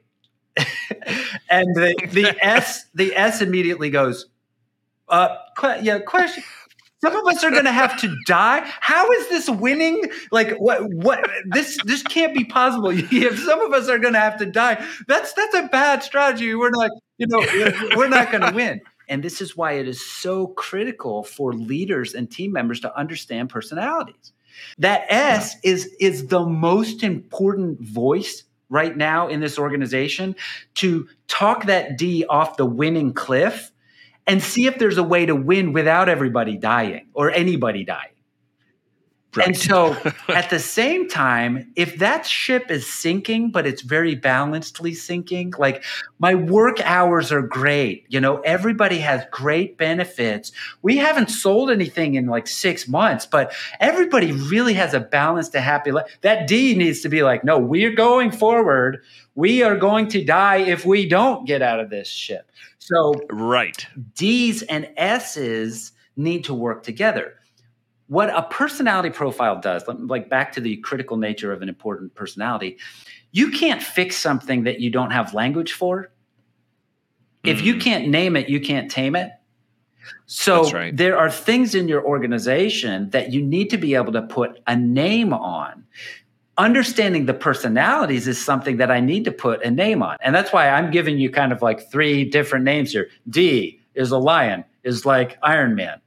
and 1.48 1.74
the 1.74 1.94
the 2.12 2.37
S 2.44 2.85
the 2.94 3.16
S 3.16 3.40
immediately 3.40 3.88
goes, 3.88 4.26
uh, 5.09 5.37
yeah, 5.81 6.00
question. 6.00 6.44
Some 7.02 7.16
of 7.16 7.26
us 7.26 7.42
are 7.42 7.50
going 7.50 7.64
to 7.64 7.72
have 7.72 7.98
to 8.00 8.14
die. 8.26 8.60
How 8.80 9.10
is 9.10 9.28
this 9.28 9.48
winning? 9.48 10.04
Like 10.30 10.56
what? 10.58 10.82
What? 10.92 11.28
This 11.46 11.78
this 11.84 12.02
can't 12.02 12.34
be 12.34 12.44
possible. 12.44 12.90
If 13.12 13.38
some 13.38 13.60
of 13.60 13.72
us 13.72 13.88
are 13.88 13.98
going 13.98 14.12
to 14.12 14.20
have 14.20 14.38
to 14.38 14.46
die, 14.46 14.84
that's 15.08 15.32
that's 15.32 15.54
a 15.54 15.68
bad 15.68 16.02
strategy. 16.02 16.54
We're 16.54 16.70
not, 16.70 16.90
you 17.18 17.26
know, 17.26 17.44
we're 17.96 18.08
not 18.08 18.30
going 18.30 18.42
to 18.42 18.52
win. 18.54 18.80
And 19.08 19.22
this 19.22 19.40
is 19.40 19.56
why 19.56 19.72
it 19.72 19.88
is 19.88 20.04
so 20.04 20.48
critical 20.48 21.24
for 21.24 21.52
leaders 21.52 22.14
and 22.14 22.30
team 22.30 22.52
members 22.52 22.80
to 22.80 22.96
understand 22.96 23.50
personalities. 23.50 24.32
That 24.78 25.04
S 25.08 25.56
yeah. 25.64 25.72
is 25.72 25.96
is 26.00 26.26
the 26.26 26.44
most 26.44 27.02
important 27.02 27.80
voice 27.80 28.44
right 28.68 28.96
now 28.96 29.26
in 29.26 29.40
this 29.40 29.58
organization 29.58 30.36
to 30.74 31.08
talk 31.28 31.64
that 31.64 31.98
D 31.98 32.24
off 32.26 32.56
the 32.56 32.66
winning 32.66 33.12
cliff 33.12 33.72
and 34.31 34.40
see 34.40 34.66
if 34.66 34.79
there's 34.79 34.97
a 34.97 35.03
way 35.03 35.27
to 35.27 35.35
win 35.35 35.73
without 35.73 36.09
everybody 36.09 36.57
dying 36.57 37.09
or 37.14 37.33
anybody 37.33 37.83
dying. 37.83 38.12
Right. 39.35 39.49
And 39.49 39.57
so 39.57 39.97
at 40.29 40.51
the 40.51 40.61
same 40.61 41.09
time, 41.09 41.73
if 41.75 41.99
that 41.99 42.27
ship 42.27 42.71
is 42.71 42.87
sinking, 42.87 43.51
but 43.51 43.66
it's 43.66 43.83
very 43.83 44.14
balancedly 44.14 44.95
sinking, 44.95 45.55
like 45.59 45.83
my 46.21 46.37
work 46.37 46.81
hours 46.85 47.33
are 47.33 47.43
great. 47.43 48.07
You 48.09 48.21
know, 48.21 48.38
everybody 48.43 48.99
has 48.99 49.25
great 49.33 49.77
benefits. 49.77 50.53
We 50.83 50.97
haven't 50.97 51.31
sold 51.31 51.69
anything 51.69 52.14
in 52.14 52.27
like 52.27 52.47
six 52.47 52.87
months, 52.87 53.27
but 53.27 53.53
everybody 53.81 54.31
really 54.31 54.75
has 54.75 54.95
a 54.95 55.01
balanced 55.01 55.57
and 55.57 55.64
happy 55.64 55.90
life. 55.90 56.19
That 56.21 56.47
D 56.47 56.77
needs 56.77 57.01
to 57.01 57.09
be 57.09 57.25
like, 57.25 57.43
no, 57.43 57.59
we're 57.59 57.97
going 57.97 58.31
forward. 58.31 59.03
We 59.40 59.62
are 59.62 59.76
going 59.76 60.09
to 60.09 60.24
die 60.24 60.59
if 60.59 60.85
we 60.85 61.09
don't 61.09 61.46
get 61.46 61.62
out 61.62 61.81
of 61.81 61.90
this 61.90 62.09
ship. 62.09 62.50
So, 62.79 63.14
right. 63.31 63.87
D's 64.14 64.62
and 64.62 64.88
S's 64.96 65.92
need 66.16 66.44
to 66.44 66.55
work 66.55 66.83
together 66.83 67.35
what 68.11 68.29
a 68.37 68.42
personality 68.42 69.09
profile 69.09 69.61
does, 69.61 69.85
like 69.87 70.29
back 70.29 70.50
to 70.55 70.61
the 70.61 70.79
critical 70.79 71.16
nature 71.16 71.53
of 71.53 71.62
an 71.62 71.68
important 71.68 72.12
personality, 72.16 72.76
you 73.31 73.53
can't 73.53 73.81
fix 73.81 74.16
something 74.16 74.64
that 74.64 74.81
you 74.81 74.90
don't 74.90 75.12
have 75.12 75.33
language 75.33 75.74
for. 75.74 76.11
Mm. 77.44 77.50
If 77.53 77.62
you 77.62 77.74
mm. 77.74 77.81
can't 77.81 78.09
name 78.09 78.35
it, 78.35 78.48
you 78.48 78.59
can't 78.59 78.90
tame 78.90 79.14
it. 79.14 79.31
So 80.26 80.68
right. 80.72 80.96
there 80.96 81.16
are 81.16 81.31
things 81.31 81.76
in 81.76 81.87
your 81.87 82.05
organization 82.05 83.11
that 83.11 83.33
you 83.33 83.42
need 83.42 83.70
to 83.70 83.79
be 83.79 83.94
able 83.94 84.12
to 84.14 84.22
put 84.22 84.61
a 84.66 84.74
name 84.74 85.33
on. 85.33 85.85
Understanding 86.61 87.25
the 87.25 87.33
personalities 87.33 88.29
is 88.29 88.38
something 88.38 88.77
that 88.77 88.90
I 88.90 89.01
need 89.01 89.25
to 89.25 89.33
put 89.33 89.64
a 89.64 89.70
name 89.70 90.03
on. 90.03 90.18
And 90.20 90.35
that's 90.35 90.53
why 90.53 90.68
I'm 90.68 90.90
giving 90.90 91.16
you 91.16 91.31
kind 91.31 91.53
of 91.53 91.62
like 91.62 91.90
three 91.90 92.23
different 92.23 92.66
names 92.66 92.92
here. 92.92 93.09
D 93.31 93.81
is 93.94 94.11
a 94.11 94.18
lion, 94.18 94.66
is 94.85 95.07
like 95.07 95.38
Iron 95.42 95.75
Man. 95.75 96.03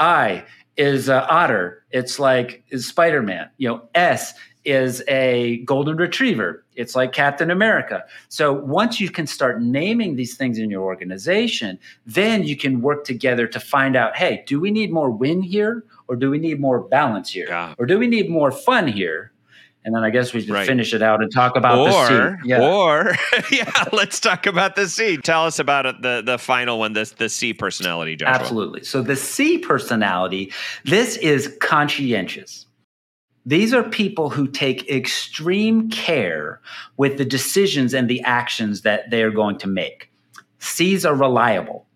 I 0.00 0.44
is 0.76 1.08
uh, 1.08 1.24
Otter. 1.30 1.84
It's 1.92 2.18
like 2.18 2.64
is 2.70 2.88
Spider 2.88 3.22
Man. 3.22 3.48
You 3.58 3.68
know, 3.68 3.88
S 3.94 4.34
is 4.64 5.00
a 5.06 5.58
golden 5.58 5.96
retriever. 5.96 6.64
It's 6.74 6.96
like 6.96 7.12
Captain 7.12 7.52
America. 7.52 8.02
So 8.28 8.52
once 8.52 8.98
you 8.98 9.10
can 9.10 9.28
start 9.28 9.62
naming 9.62 10.16
these 10.16 10.36
things 10.36 10.58
in 10.58 10.70
your 10.70 10.82
organization, 10.82 11.78
then 12.04 12.42
you 12.42 12.56
can 12.56 12.80
work 12.80 13.04
together 13.04 13.46
to 13.46 13.60
find 13.60 13.94
out, 13.94 14.16
hey, 14.16 14.42
do 14.48 14.58
we 14.58 14.72
need 14.72 14.92
more 14.92 15.10
win 15.10 15.40
here, 15.40 15.84
or 16.08 16.16
do 16.16 16.30
we 16.30 16.38
need 16.38 16.58
more 16.58 16.80
balance 16.80 17.30
here, 17.30 17.46
yeah. 17.48 17.74
or 17.78 17.86
do 17.86 17.96
we 17.96 18.08
need 18.08 18.28
more 18.28 18.50
fun 18.50 18.88
here? 18.88 19.30
And 19.84 19.94
then 19.94 20.02
I 20.02 20.10
guess 20.10 20.32
we 20.32 20.40
should 20.40 20.50
right. 20.50 20.66
finish 20.66 20.94
it 20.94 21.02
out 21.02 21.22
and 21.22 21.30
talk 21.30 21.56
about 21.56 21.78
or, 21.78 21.88
the 21.88 22.36
C. 22.38 22.48
Yeah. 22.48 22.62
Or 22.62 23.14
yeah, 23.52 23.84
let's 23.92 24.18
talk 24.18 24.46
about 24.46 24.76
the 24.76 24.88
C. 24.88 25.18
Tell 25.18 25.44
us 25.44 25.58
about 25.58 25.84
it, 25.86 26.00
the 26.00 26.22
the 26.24 26.38
final 26.38 26.78
one, 26.78 26.94
the 26.94 27.12
the 27.18 27.28
C 27.28 27.52
personality, 27.52 28.16
Joshua. 28.16 28.34
Absolutely. 28.34 28.84
So 28.84 29.02
the 29.02 29.16
C 29.16 29.58
personality, 29.58 30.52
this 30.84 31.16
is 31.18 31.54
conscientious. 31.60 32.66
These 33.46 33.74
are 33.74 33.82
people 33.82 34.30
who 34.30 34.46
take 34.46 34.88
extreme 34.88 35.90
care 35.90 36.62
with 36.96 37.18
the 37.18 37.26
decisions 37.26 37.92
and 37.92 38.08
the 38.08 38.22
actions 38.22 38.82
that 38.82 39.10
they 39.10 39.22
are 39.22 39.30
going 39.30 39.58
to 39.58 39.68
make. 39.68 40.10
C's 40.60 41.04
are 41.04 41.14
reliable. 41.14 41.86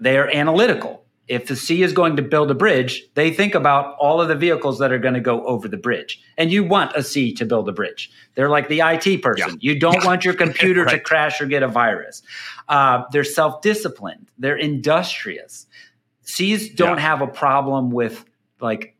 They 0.00 0.18
are 0.18 0.28
analytical 0.34 1.05
if 1.28 1.46
the 1.46 1.56
C 1.56 1.82
is 1.82 1.92
going 1.92 2.16
to 2.16 2.22
build 2.22 2.50
a 2.50 2.54
bridge, 2.54 3.08
they 3.14 3.32
think 3.32 3.54
about 3.54 3.96
all 3.98 4.20
of 4.20 4.28
the 4.28 4.36
vehicles 4.36 4.78
that 4.78 4.92
are 4.92 4.98
going 4.98 5.14
to 5.14 5.20
go 5.20 5.44
over 5.44 5.66
the 5.66 5.76
bridge. 5.76 6.22
And 6.38 6.52
you 6.52 6.62
want 6.62 6.94
a 6.94 7.02
C 7.02 7.32
to 7.34 7.44
build 7.44 7.68
a 7.68 7.72
bridge. 7.72 8.10
They're 8.34 8.48
like 8.48 8.68
the 8.68 8.80
IT 8.80 9.22
person. 9.22 9.50
Yeah. 9.50 9.72
You 9.72 9.78
don't 9.78 10.04
want 10.04 10.24
your 10.24 10.34
computer 10.44 10.84
right. 10.84 10.92
to 10.92 11.00
crash 11.00 11.40
or 11.40 11.46
get 11.46 11.62
a 11.62 11.68
virus. 11.68 12.22
Uh, 12.68 13.04
they're 13.10 13.24
self 13.24 13.60
disciplined, 13.60 14.30
they're 14.38 14.56
industrious. 14.56 15.66
C's 16.22 16.74
don't 16.74 16.96
yeah. 16.96 17.02
have 17.02 17.22
a 17.22 17.28
problem 17.28 17.90
with 17.90 18.24
like 18.60 18.96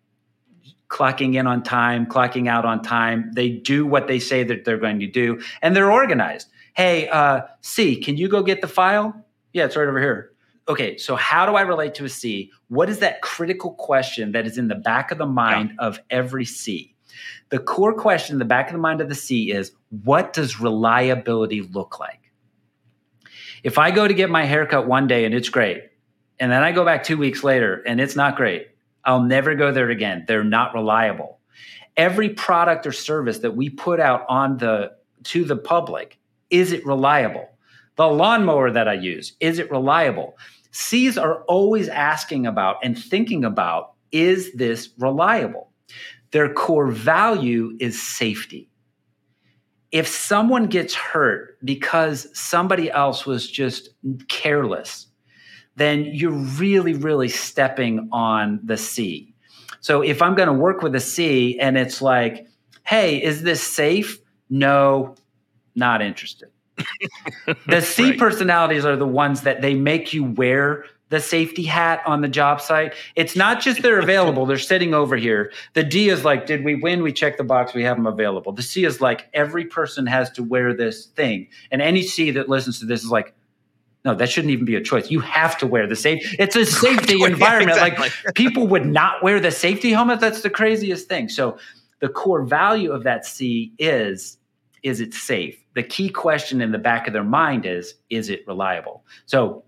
clocking 0.89 1.35
in 1.35 1.47
on 1.47 1.63
time, 1.63 2.07
clocking 2.07 2.49
out 2.49 2.65
on 2.65 2.83
time. 2.83 3.33
They 3.35 3.51
do 3.51 3.85
what 3.85 4.07
they 4.07 4.21
say 4.21 4.45
that 4.45 4.65
they're 4.65 4.79
going 4.79 5.01
to 5.01 5.07
do, 5.07 5.41
and 5.63 5.75
they're 5.77 5.91
organized. 5.91 6.49
Hey, 6.75 7.09
uh, 7.09 7.43
C, 7.63 7.97
can 7.97 8.17
you 8.17 8.29
go 8.29 8.43
get 8.43 8.61
the 8.61 8.69
file? 8.69 9.25
Yeah, 9.53 9.65
it's 9.65 9.77
right 9.77 9.89
over 9.89 10.01
here 10.01 10.33
okay, 10.69 10.97
so 10.97 11.17
how 11.17 11.47
do 11.47 11.55
I 11.55 11.63
relate 11.63 11.95
to 11.97 12.05
a 12.05 12.09
C? 12.09 12.51
What 12.69 12.89
is 12.89 12.99
that 12.99 13.23
critical 13.23 13.73
question 13.75 14.33
that 14.33 14.47
is 14.47 14.59
in 14.59 14.69
the 14.69 14.75
back 14.75 15.11
of 15.11 15.19
the 15.19 15.27
mind 15.27 15.75
yeah. 15.79 15.87
of 15.87 16.01
every 16.11 16.45
C? 16.45 16.95
The 17.51 17.59
core 17.59 17.95
question 17.95 18.35
in 18.35 18.39
the 18.39 18.45
back 18.45 18.67
of 18.69 18.73
the 18.73 18.81
mind 18.81 19.01
of 19.01 19.09
the 19.09 19.15
C 19.15 19.53
is 19.53 19.73
what 20.03 20.33
does 20.33 20.61
reliability 20.61 21.63
look 21.63 22.01
like? 22.01 22.21
If 23.63 23.79
I 23.79 23.91
go 23.91 24.07
to 24.07 24.15
get 24.15 24.31
my 24.31 24.45
haircut 24.45 24.87
one 24.87 25.07
day 25.07 25.25
and 25.25 25.35
it's 25.35 25.49
great, 25.49 25.85
and 26.39 26.53
then 26.53 26.63
I 26.63 26.73
go 26.73 26.85
back 26.85 27.03
two 27.03 27.17
weeks 27.17 27.43
later 27.43 27.83
and 27.87 28.01
it's 28.01 28.17
not 28.17 28.37
great, 28.37 28.69
I'll 29.05 29.23
never 29.23 29.55
go 29.55 29.73
there 29.73 29.91
again. 29.91 30.25
They're 30.27 30.45
not 30.45 30.75
reliable. 30.75 31.41
Every 31.97 32.31
product 32.31 32.87
or 32.87 32.93
service 32.93 33.39
that 33.39 33.57
we 33.57 33.71
put 33.71 34.01
out 34.01 34.27
on 34.29 34.59
the 34.59 34.93
to 35.25 35.45
the 35.45 35.57
public, 35.57 36.19
is 36.51 36.73
it 36.73 36.85
reliable? 36.85 37.49
The 37.97 38.07
lawnmower 38.07 38.71
that 38.71 38.89
I 38.89 38.95
use, 38.95 39.33
is 39.41 39.59
it 39.59 39.71
reliable? 39.71 40.37
C's 40.71 41.17
are 41.17 41.43
always 41.45 41.89
asking 41.89 42.47
about 42.47 42.77
and 42.83 42.99
thinking 42.99 43.45
about 43.45 43.95
is 44.13 44.53
this 44.53 44.91
reliable? 44.99 45.71
Their 46.31 46.53
core 46.53 46.91
value 46.91 47.77
is 47.81 48.01
safety. 48.01 48.69
If 49.93 50.07
someone 50.07 50.67
gets 50.67 50.95
hurt 50.95 51.59
because 51.65 52.29
somebody 52.39 52.91
else 52.91 53.25
was 53.25 53.51
just 53.51 53.91
careless, 54.29 55.07
then 55.77 56.05
you're 56.05 56.31
really, 56.31 56.95
really 56.95 57.29
stepping 57.29 58.09
on 58.13 58.61
the 58.63 58.77
C. 58.77 59.35
So 59.81 60.03
if 60.03 60.21
I'm 60.21 60.35
going 60.35 60.49
to 60.49 60.55
work 60.55 60.83
with 60.83 60.95
a 60.95 61.01
C 61.01 61.59
and 61.59 61.79
it's 61.79 62.03
like, 62.03 62.47
hey, 62.85 63.23
is 63.23 63.43
this 63.43 63.63
safe? 63.63 64.19
No, 64.51 65.15
not 65.75 66.03
interested 66.03 66.51
the 67.67 67.81
C 67.81 68.11
right. 68.11 68.19
personalities 68.19 68.85
are 68.85 68.97
the 68.97 69.07
ones 69.07 69.43
that 69.43 69.63
they 69.63 69.75
make 69.75 70.13
you 70.13 70.25
wear 70.25 70.85
the 71.09 71.21
safety 71.21 71.63
hat 71.63 72.03
on 72.05 72.21
the 72.21 72.29
job 72.29 72.61
site. 72.61 72.95
It's 73.15 73.37
not 73.37 73.61
just 73.61 73.83
they're 73.83 74.01
available, 74.01 74.45
they're 74.45 74.59
sitting 74.59 74.93
over 74.93 75.17
here. 75.17 75.53
The 75.75 75.85
D 75.85 76.09
is 76.09 76.25
like, 76.25 76.47
did 76.47 76.65
we 76.65 76.75
win? 76.75 77.03
We 77.03 77.13
check 77.13 77.37
the 77.37 77.45
box, 77.45 77.75
we 77.75 77.85
have 77.85 77.97
them 77.97 78.07
available. 78.07 78.53
The 78.53 78.63
C 78.63 78.85
is 78.85 79.01
like, 79.01 79.29
every 79.33 79.65
person 79.65 80.07
has 80.07 80.31
to 80.33 80.43
wear 80.43 80.75
this 80.75 81.07
thing. 81.07 81.49
And 81.71 81.81
any 81.81 82.03
C 82.03 82.33
that 82.33 82.49
listens 82.49 82.81
to 82.81 82.87
this 82.87 83.05
is 83.05 83.11
like, 83.11 83.35
no, 84.05 84.15
that 84.15 84.29
shouldn't 84.29 84.53
even 84.53 84.65
be 84.65 84.77
a 84.77 84.81
choice. 84.81 85.11
You 85.11 85.21
have 85.21 85.59
to 85.59 85.67
wear 85.67 85.87
the 85.87 85.97
safety. 85.97 86.37
It's 86.39 86.55
a 86.57 86.65
safety 86.67 87.23
environment. 87.23 87.77
yeah, 87.77 87.87
exactly. 87.87 88.11
Like 88.25 88.35
people 88.35 88.67
would 88.69 88.87
not 88.87 89.23
wear 89.23 89.41
the 89.41 89.51
safety 89.51 89.91
helmet. 89.91 90.21
That's 90.21 90.43
the 90.43 90.51
craziest 90.51 91.09
thing. 91.09 91.29
So 91.29 91.59
the 92.01 92.09
core 92.09 92.45
value 92.45 92.93
of 92.93 93.05
that 93.05 93.25
C 93.27 93.73
is 93.79 94.39
is 94.83 95.01
it 95.01 95.13
safe? 95.13 95.59
The 95.77 95.83
key 95.83 96.09
question 96.09 96.63
in 96.63 96.73
the 96.73 96.79
back 96.79 97.07
of 97.07 97.13
their 97.13 97.23
mind 97.23 97.67
is 97.67 97.95
is 98.09 98.31
it 98.31 98.49
reliable? 98.49 99.05
So 99.27 99.63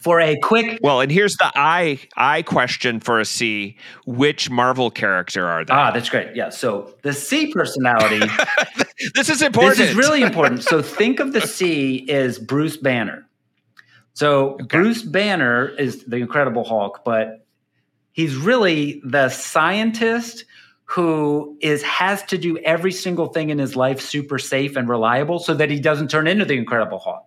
for 0.00 0.20
a 0.20 0.38
quick 0.38 0.78
well 0.82 1.00
and 1.00 1.10
here's 1.10 1.36
the 1.38 1.50
i 1.56 1.98
i 2.16 2.42
question 2.42 3.00
for 3.00 3.18
a 3.18 3.24
c 3.24 3.76
which 4.06 4.48
marvel 4.50 4.88
character 4.88 5.44
are 5.44 5.64
they? 5.64 5.74
Ah 5.74 5.90
that's 5.90 6.08
great. 6.08 6.36
Yeah 6.36 6.50
so 6.50 6.94
the 7.02 7.12
c 7.12 7.52
personality 7.52 8.24
this 9.16 9.28
is 9.28 9.42
important. 9.42 9.78
This 9.78 9.90
is 9.90 9.96
really 9.96 10.22
important. 10.22 10.62
So 10.62 10.80
think 10.80 11.18
of 11.18 11.32
the 11.32 11.40
c 11.40 12.08
as 12.08 12.38
bruce 12.38 12.76
banner. 12.76 13.28
So 14.14 14.50
okay. 14.50 14.64
bruce 14.64 15.02
banner 15.02 15.70
is 15.70 16.04
the 16.04 16.18
incredible 16.18 16.62
hulk 16.62 17.00
but 17.04 17.44
he's 18.12 18.36
really 18.36 19.02
the 19.04 19.28
scientist 19.28 20.44
who 20.90 21.56
is 21.60 21.82
has 21.82 22.22
to 22.24 22.38
do 22.38 22.56
every 22.58 22.92
single 22.92 23.26
thing 23.26 23.50
in 23.50 23.58
his 23.58 23.76
life 23.76 24.00
super 24.00 24.38
safe 24.38 24.76
and 24.76 24.88
reliable 24.88 25.38
so 25.38 25.54
that 25.54 25.70
he 25.70 25.78
doesn't 25.78 26.10
turn 26.10 26.26
into 26.26 26.44
the 26.44 26.56
incredible 26.56 26.98
hulk 26.98 27.24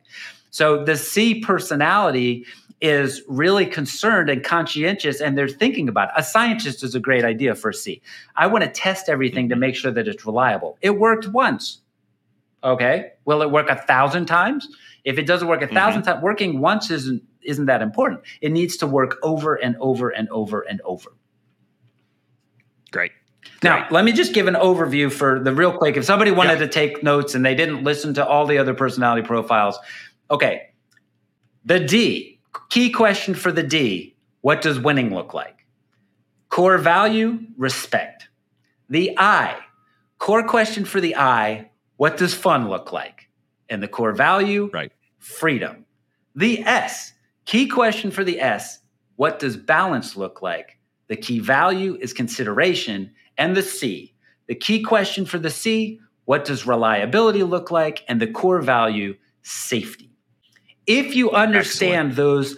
so 0.50 0.84
the 0.84 0.98
c 0.98 1.40
personality 1.42 2.46
is 2.82 3.22
really 3.28 3.66
concerned 3.66 4.30
and 4.30 4.44
conscientious 4.44 5.22
and 5.22 5.38
they're 5.38 5.48
thinking 5.48 5.88
about 5.88 6.10
it. 6.10 6.16
a 6.18 6.24
scientist 6.24 6.84
is 6.84 6.96
a 6.96 7.00
great 7.00 7.24
idea 7.24 7.54
for 7.54 7.72
C. 7.72 8.02
I 8.36 8.48
want 8.48 8.64
to 8.64 8.70
test 8.70 9.08
everything 9.08 9.50
to 9.50 9.56
make 9.56 9.76
sure 9.76 9.92
that 9.92 10.08
it's 10.08 10.26
reliable. 10.26 10.78
It 10.82 10.98
worked 10.98 11.28
once. 11.28 11.80
Okay. 12.64 13.12
Will 13.26 13.42
it 13.44 13.52
work 13.52 13.70
a 13.70 13.76
thousand 13.76 14.26
times? 14.26 14.68
If 15.04 15.18
it 15.18 15.26
doesn't 15.26 15.48
work 15.48 15.62
a 15.62 15.66
1000 15.66 16.02
mm-hmm. 16.02 16.10
times, 16.10 16.24
working 16.24 16.60
once 16.60 16.90
isn't 16.92 17.24
isn't 17.44 17.66
that 17.66 17.82
important. 17.82 18.22
It 18.42 18.52
needs 18.52 18.78
to 18.78 18.88
work 18.88 19.18
over 19.24 19.56
and 19.56 19.76
over 19.78 20.10
and 20.10 20.30
over 20.30 20.62
and 20.62 20.80
over. 20.82 21.12
Now, 23.64 23.80
Great. 23.80 23.92
let 23.92 24.06
me 24.06 24.12
just 24.12 24.34
give 24.34 24.48
an 24.48 24.56
overview 24.56 25.12
for 25.12 25.40
the 25.40 25.54
real 25.54 25.78
quick. 25.78 25.98
If 25.98 26.06
somebody 26.06 26.32
wanted 26.32 26.60
yeah. 26.60 26.66
to 26.66 26.68
take 26.68 27.04
notes 27.04 27.36
and 27.36 27.46
they 27.46 27.56
didn't 27.56 27.84
listen 27.84 28.14
to 28.16 28.26
all 28.26 28.46
the 28.46 28.58
other 28.58 28.74
personality 28.74 29.26
profiles, 29.26 29.78
okay. 30.32 30.70
The 31.66 31.80
D, 31.80 32.40
Key 32.70 32.90
question 32.90 33.34
for 33.34 33.52
the 33.52 33.64
D 33.64 34.16
What 34.42 34.62
does 34.62 34.80
winning 34.80 35.14
look 35.14 35.34
like? 35.34 35.66
Core 36.50 36.78
value, 36.78 37.40
respect. 37.58 38.28
The 38.90 39.14
I, 39.18 39.58
core 40.18 40.44
question 40.44 40.86
for 40.86 41.02
the 41.02 41.16
I 41.16 41.70
What 41.98 42.18
does 42.18 42.34
fun 42.34 42.70
look 42.70 42.92
like? 42.92 43.30
And 43.70 43.82
the 43.82 43.88
core 43.88 44.14
value, 44.14 44.70
right. 44.74 44.92
freedom. 45.20 45.86
The 46.36 46.64
S, 46.64 47.14
key 47.46 47.68
question 47.68 48.12
for 48.12 48.24
the 48.24 48.40
S 48.40 48.80
What 49.16 49.40
does 49.40 49.58
balance 49.58 50.16
look 50.16 50.42
like? 50.42 50.80
The 51.08 51.18
key 51.18 51.40
value 51.40 51.98
is 52.00 52.14
consideration. 52.14 53.12
And 53.38 53.56
the 53.56 53.62
C, 53.62 54.14
the 54.48 54.56
key 54.56 54.82
question 54.82 55.26
for 55.26 55.40
the 55.40 55.50
C 55.50 56.00
What 56.26 56.46
does 56.46 56.66
reliability 56.66 57.44
look 57.44 57.72
like? 57.72 58.04
And 58.08 58.22
the 58.22 58.28
core 58.28 58.62
value, 58.62 59.16
safety. 59.44 60.12
If 60.88 61.16
you 61.16 61.32
understand 61.32 62.12
Excellent. 62.12 62.16
those 62.16 62.58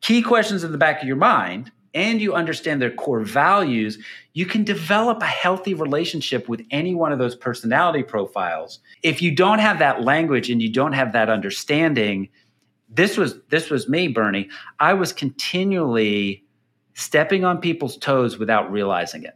key 0.00 0.22
questions 0.22 0.64
in 0.64 0.72
the 0.72 0.78
back 0.78 1.00
of 1.00 1.08
your 1.08 1.16
mind 1.16 1.72
and 1.94 2.20
you 2.20 2.34
understand 2.34 2.82
their 2.82 2.90
core 2.90 3.20
values, 3.20 3.98
you 4.32 4.46
can 4.46 4.64
develop 4.64 5.22
a 5.22 5.26
healthy 5.26 5.74
relationship 5.74 6.48
with 6.48 6.62
any 6.70 6.94
one 6.94 7.12
of 7.12 7.18
those 7.18 7.36
personality 7.36 8.02
profiles. 8.02 8.80
If 9.02 9.22
you 9.22 9.34
don't 9.34 9.60
have 9.60 9.78
that 9.78 10.02
language 10.02 10.50
and 10.50 10.60
you 10.60 10.70
don't 10.70 10.92
have 10.92 11.12
that 11.12 11.30
understanding, 11.30 12.28
this 12.88 13.16
was 13.16 13.40
this 13.48 13.70
was 13.70 13.88
me, 13.88 14.08
Bernie. 14.08 14.48
I 14.78 14.94
was 14.94 15.12
continually 15.12 16.44
stepping 16.94 17.44
on 17.44 17.58
people's 17.58 17.96
toes 17.96 18.38
without 18.38 18.70
realizing 18.70 19.24
it. 19.24 19.34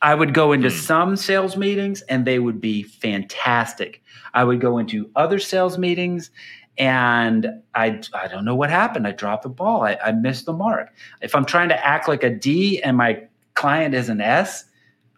I 0.00 0.14
would 0.14 0.34
go 0.34 0.52
into 0.52 0.68
mm. 0.68 0.72
some 0.72 1.16
sales 1.16 1.56
meetings 1.56 2.02
and 2.02 2.26
they 2.26 2.38
would 2.38 2.60
be 2.60 2.82
fantastic. 2.82 4.02
I 4.34 4.42
would 4.44 4.60
go 4.60 4.78
into 4.78 5.10
other 5.14 5.38
sales 5.38 5.78
meetings 5.78 6.30
and 6.78 7.46
I, 7.74 8.00
I 8.12 8.28
don't 8.28 8.44
know 8.44 8.56
what 8.56 8.70
happened. 8.70 9.06
I 9.06 9.12
dropped 9.12 9.44
the 9.44 9.48
ball. 9.48 9.82
I, 9.82 9.98
I 10.02 10.12
missed 10.12 10.46
the 10.46 10.52
mark. 10.52 10.92
If 11.20 11.34
I'm 11.34 11.44
trying 11.44 11.68
to 11.68 11.86
act 11.86 12.08
like 12.08 12.24
a 12.24 12.30
D 12.30 12.82
and 12.82 12.96
my 12.96 13.22
client 13.54 13.94
is 13.94 14.08
an 14.08 14.20
S, 14.20 14.64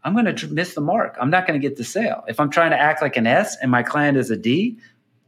I'm 0.03 0.13
going 0.13 0.35
to 0.35 0.49
miss 0.49 0.75
the 0.75 0.83
mark. 0.83 1.17
I'm 1.19 1.31
not 1.31 1.47
going 1.47 1.59
to 1.59 1.67
get 1.67 1.79
the 1.79 1.85
sale. 1.85 2.25
If 2.29 2.39
I'm 2.39 2.51
trying 2.51 2.73
to 2.73 2.79
act 2.79 3.01
like 3.01 3.17
an 3.17 3.27
S 3.27 3.57
and 3.63 3.71
my 3.71 3.83
client 3.83 4.19
is 4.19 4.31
a 4.31 4.37
D, 4.37 4.77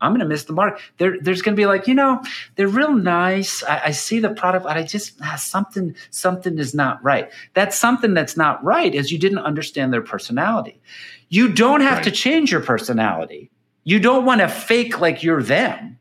I'm 0.00 0.12
going 0.12 0.20
to 0.20 0.26
miss 0.26 0.44
the 0.44 0.52
mark. 0.52 0.80
There, 0.98 1.16
there's 1.20 1.42
going 1.42 1.54
to 1.54 1.60
be 1.60 1.66
like, 1.66 1.86
you 1.86 1.94
know, 1.94 2.22
they're 2.54 2.68
real 2.68 2.94
nice. 2.94 3.62
I, 3.64 3.82
I 3.86 3.90
see 3.92 4.20
the 4.20 4.30
product, 4.30 4.64
but 4.64 4.76
I 4.76 4.82
just 4.82 5.12
ah, 5.22 5.36
something, 5.36 5.94
something 6.10 6.58
is 6.58 6.74
not 6.74 7.02
right. 7.02 7.30
That's 7.54 7.78
something 7.78 8.14
that's 8.14 8.36
not 8.36 8.62
right 8.62 8.94
is 8.94 9.10
you 9.10 9.18
didn't 9.18 9.38
understand 9.38 9.92
their 9.92 10.02
personality. 10.02 10.80
You 11.28 11.52
don't 11.52 11.80
have 11.80 11.98
right. 11.98 12.04
to 12.04 12.10
change 12.10 12.52
your 12.52 12.60
personality. 12.60 13.50
You 13.84 14.00
don't 14.00 14.24
want 14.24 14.40
to 14.40 14.48
fake 14.48 15.00
like 15.00 15.22
you're 15.22 15.42
them 15.42 15.98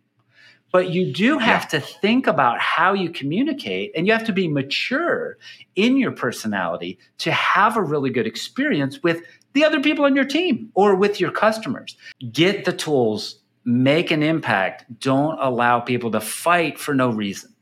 but 0.75 0.89
you 0.89 1.13
do 1.13 1.37
have 1.37 1.63
yeah. 1.63 1.79
to 1.79 1.79
think 1.79 2.27
about 2.27 2.59
how 2.59 2.91
you 2.91 3.09
communicate 3.09 3.93
and 3.95 4.05
you 4.05 4.11
have 4.11 4.25
to 4.25 4.33
be 4.33 4.45
mature 4.45 5.37
in 5.77 5.95
your 5.95 6.11
personality 6.11 6.99
to 7.17 7.31
have 7.31 7.77
a 7.77 7.81
really 7.81 8.09
good 8.09 8.27
experience 8.27 9.01
with 9.01 9.21
the 9.53 9.63
other 9.63 9.79
people 9.79 10.03
on 10.03 10.17
your 10.17 10.25
team 10.25 10.69
or 10.75 10.93
with 10.93 11.17
your 11.17 11.31
customers. 11.31 11.95
Get 12.29 12.65
the 12.65 12.73
tools, 12.73 13.39
make 13.65 14.11
an 14.11 14.23
impact. 14.23 14.85
Don't 14.99 15.37
allow 15.39 15.79
people 15.79 16.11
to 16.11 16.21
fight 16.21 16.79
for 16.79 16.93
no 16.93 17.09
reason. 17.09 17.53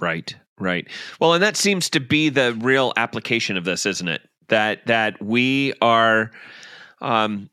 Right, 0.00 0.34
right. 0.58 0.86
Well, 1.20 1.34
and 1.34 1.42
that 1.42 1.56
seems 1.56 1.88
to 1.90 2.00
be 2.00 2.28
the 2.28 2.54
real 2.60 2.92
application 2.96 3.56
of 3.56 3.64
this, 3.64 3.86
isn't 3.86 4.08
it? 4.08 4.22
That 4.48 4.86
that 4.86 5.22
we 5.22 5.72
are 5.80 6.30
um, 7.00 7.48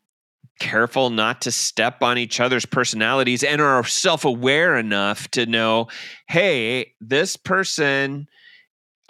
careful 0.59 1.09
not 1.09 1.41
to 1.41 1.51
step 1.51 2.01
on 2.01 2.17
each 2.17 2.39
other's 2.39 2.65
personalities 2.65 3.43
and 3.43 3.61
are 3.61 3.83
self-aware 3.83 4.77
enough 4.77 5.27
to 5.29 5.45
know 5.45 5.87
hey 6.27 6.93
this 7.01 7.35
person 7.35 8.27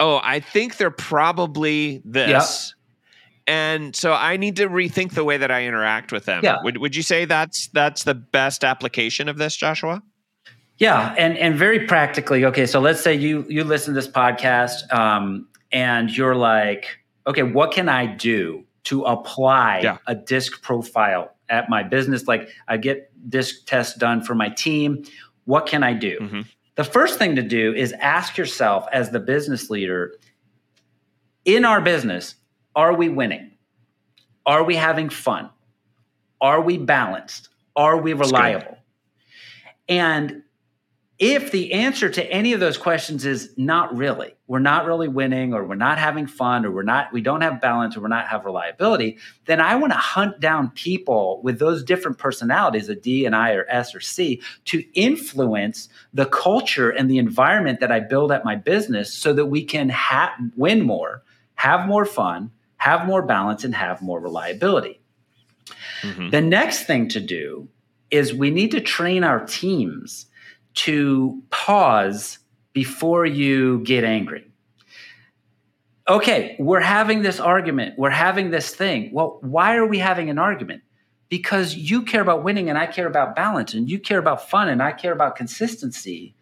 oh 0.00 0.20
i 0.22 0.40
think 0.40 0.76
they're 0.76 0.90
probably 0.90 2.02
this. 2.04 2.73
And 3.46 3.94
so 3.94 4.12
i 4.12 4.36
need 4.36 4.56
to 4.56 4.68
rethink 4.68 5.12
the 5.12 5.24
way 5.24 5.36
that 5.36 5.50
i 5.50 5.64
interact 5.64 6.12
with 6.12 6.24
them 6.24 6.42
yeah. 6.42 6.58
would, 6.62 6.78
would 6.78 6.96
you 6.96 7.02
say 7.02 7.24
that's 7.24 7.68
that's 7.68 8.04
the 8.04 8.14
best 8.14 8.64
application 8.64 9.28
of 9.28 9.38
this 9.38 9.56
joshua 9.56 10.02
yeah 10.78 11.14
and 11.18 11.36
and 11.38 11.56
very 11.56 11.86
practically 11.86 12.44
okay 12.44 12.66
so 12.66 12.80
let's 12.80 13.00
say 13.00 13.14
you 13.14 13.44
you 13.48 13.64
listen 13.64 13.94
to 13.94 14.00
this 14.00 14.10
podcast 14.10 14.92
um, 14.92 15.46
and 15.72 16.16
you're 16.16 16.36
like 16.36 16.98
okay 17.26 17.42
what 17.42 17.72
can 17.72 17.88
i 17.88 18.06
do 18.06 18.64
to 18.84 19.02
apply 19.04 19.80
yeah. 19.80 19.98
a 20.06 20.14
disc 20.14 20.62
profile 20.62 21.34
at 21.48 21.68
my 21.68 21.82
business. 21.82 22.26
Like 22.26 22.48
I 22.68 22.76
get 22.76 23.10
disc 23.28 23.66
tests 23.66 23.96
done 23.96 24.22
for 24.22 24.34
my 24.34 24.48
team. 24.50 25.04
What 25.44 25.66
can 25.66 25.82
I 25.82 25.92
do? 25.92 26.18
Mm-hmm. 26.20 26.40
The 26.76 26.84
first 26.84 27.18
thing 27.18 27.36
to 27.36 27.42
do 27.42 27.72
is 27.72 27.92
ask 27.92 28.36
yourself, 28.36 28.86
as 28.92 29.10
the 29.10 29.20
business 29.20 29.70
leader, 29.70 30.14
in 31.44 31.64
our 31.64 31.80
business, 31.80 32.34
are 32.76 32.94
we 32.94 33.08
winning? 33.08 33.52
Are 34.46 34.64
we 34.64 34.76
having 34.76 35.08
fun? 35.08 35.50
Are 36.40 36.60
we 36.60 36.78
balanced? 36.78 37.48
Are 37.76 37.96
we 37.96 38.12
reliable? 38.12 38.78
And 39.88 40.42
if 41.18 41.52
the 41.52 41.72
answer 41.72 42.10
to 42.10 42.24
any 42.30 42.52
of 42.54 42.60
those 42.60 42.76
questions 42.76 43.24
is 43.24 43.54
not 43.56 43.96
really, 43.96 44.34
we're 44.48 44.58
not 44.58 44.84
really 44.84 45.06
winning, 45.06 45.54
or 45.54 45.64
we're 45.64 45.76
not 45.76 45.96
having 45.96 46.26
fun, 46.26 46.66
or 46.66 46.72
we're 46.72 46.82
not, 46.82 47.12
we 47.12 47.20
don't 47.20 47.40
have 47.40 47.60
balance, 47.60 47.96
or 47.96 48.00
we're 48.00 48.08
not 48.08 48.26
have 48.26 48.44
reliability, 48.44 49.18
then 49.46 49.60
I 49.60 49.76
want 49.76 49.92
to 49.92 49.98
hunt 49.98 50.40
down 50.40 50.70
people 50.70 51.40
with 51.42 51.60
those 51.60 51.84
different 51.84 52.18
personalities, 52.18 52.88
a 52.88 52.96
D 52.96 53.26
and 53.26 53.36
I 53.36 53.52
or 53.52 53.64
S 53.68 53.94
or 53.94 54.00
C, 54.00 54.42
to 54.66 54.84
influence 54.94 55.88
the 56.12 56.26
culture 56.26 56.90
and 56.90 57.08
the 57.08 57.18
environment 57.18 57.80
that 57.80 57.92
I 57.92 58.00
build 58.00 58.32
at 58.32 58.44
my 58.44 58.56
business 58.56 59.12
so 59.14 59.32
that 59.34 59.46
we 59.46 59.64
can 59.64 59.88
ha- 59.90 60.36
win 60.56 60.82
more, 60.82 61.22
have 61.54 61.86
more 61.86 62.04
fun, 62.04 62.50
have 62.76 63.06
more 63.06 63.22
balance, 63.22 63.64
and 63.64 63.74
have 63.74 64.02
more 64.02 64.20
reliability. 64.20 65.00
Mm-hmm. 66.02 66.30
The 66.30 66.40
next 66.40 66.84
thing 66.84 67.08
to 67.08 67.20
do 67.20 67.68
is 68.10 68.34
we 68.34 68.50
need 68.50 68.70
to 68.72 68.80
train 68.80 69.24
our 69.24 69.44
teams 69.44 70.26
to 70.74 71.42
pause 71.50 72.38
before 72.72 73.24
you 73.24 73.80
get 73.80 74.04
angry. 74.04 74.50
Okay, 76.08 76.54
we're 76.58 76.80
having 76.80 77.22
this 77.22 77.40
argument, 77.40 77.98
we're 77.98 78.10
having 78.10 78.50
this 78.50 78.74
thing. 78.74 79.10
Well, 79.12 79.38
why 79.40 79.76
are 79.76 79.86
we 79.86 79.98
having 79.98 80.28
an 80.28 80.38
argument? 80.38 80.82
Because 81.30 81.74
you 81.74 82.02
care 82.02 82.20
about 82.20 82.44
winning 82.44 82.68
and 82.68 82.76
I 82.76 82.86
care 82.86 83.06
about 83.06 83.34
balance, 83.34 83.72
and 83.72 83.88
you 83.88 83.98
care 83.98 84.18
about 84.18 84.50
fun 84.50 84.68
and 84.68 84.82
I 84.82 84.92
care 84.92 85.12
about 85.12 85.36
consistency. 85.36 86.34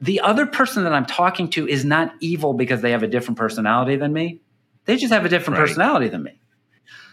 The 0.00 0.20
other 0.20 0.46
person 0.46 0.82
that 0.84 0.92
I'm 0.92 1.06
talking 1.06 1.48
to 1.50 1.68
is 1.68 1.84
not 1.84 2.12
evil 2.20 2.54
because 2.54 2.82
they 2.82 2.90
have 2.90 3.04
a 3.04 3.06
different 3.06 3.38
personality 3.38 3.96
than 3.96 4.12
me. 4.12 4.40
They 4.86 4.96
just 4.96 5.12
have 5.12 5.24
a 5.24 5.28
different 5.28 5.58
right. 5.58 5.66
personality 5.66 6.08
than 6.08 6.22
me. 6.22 6.38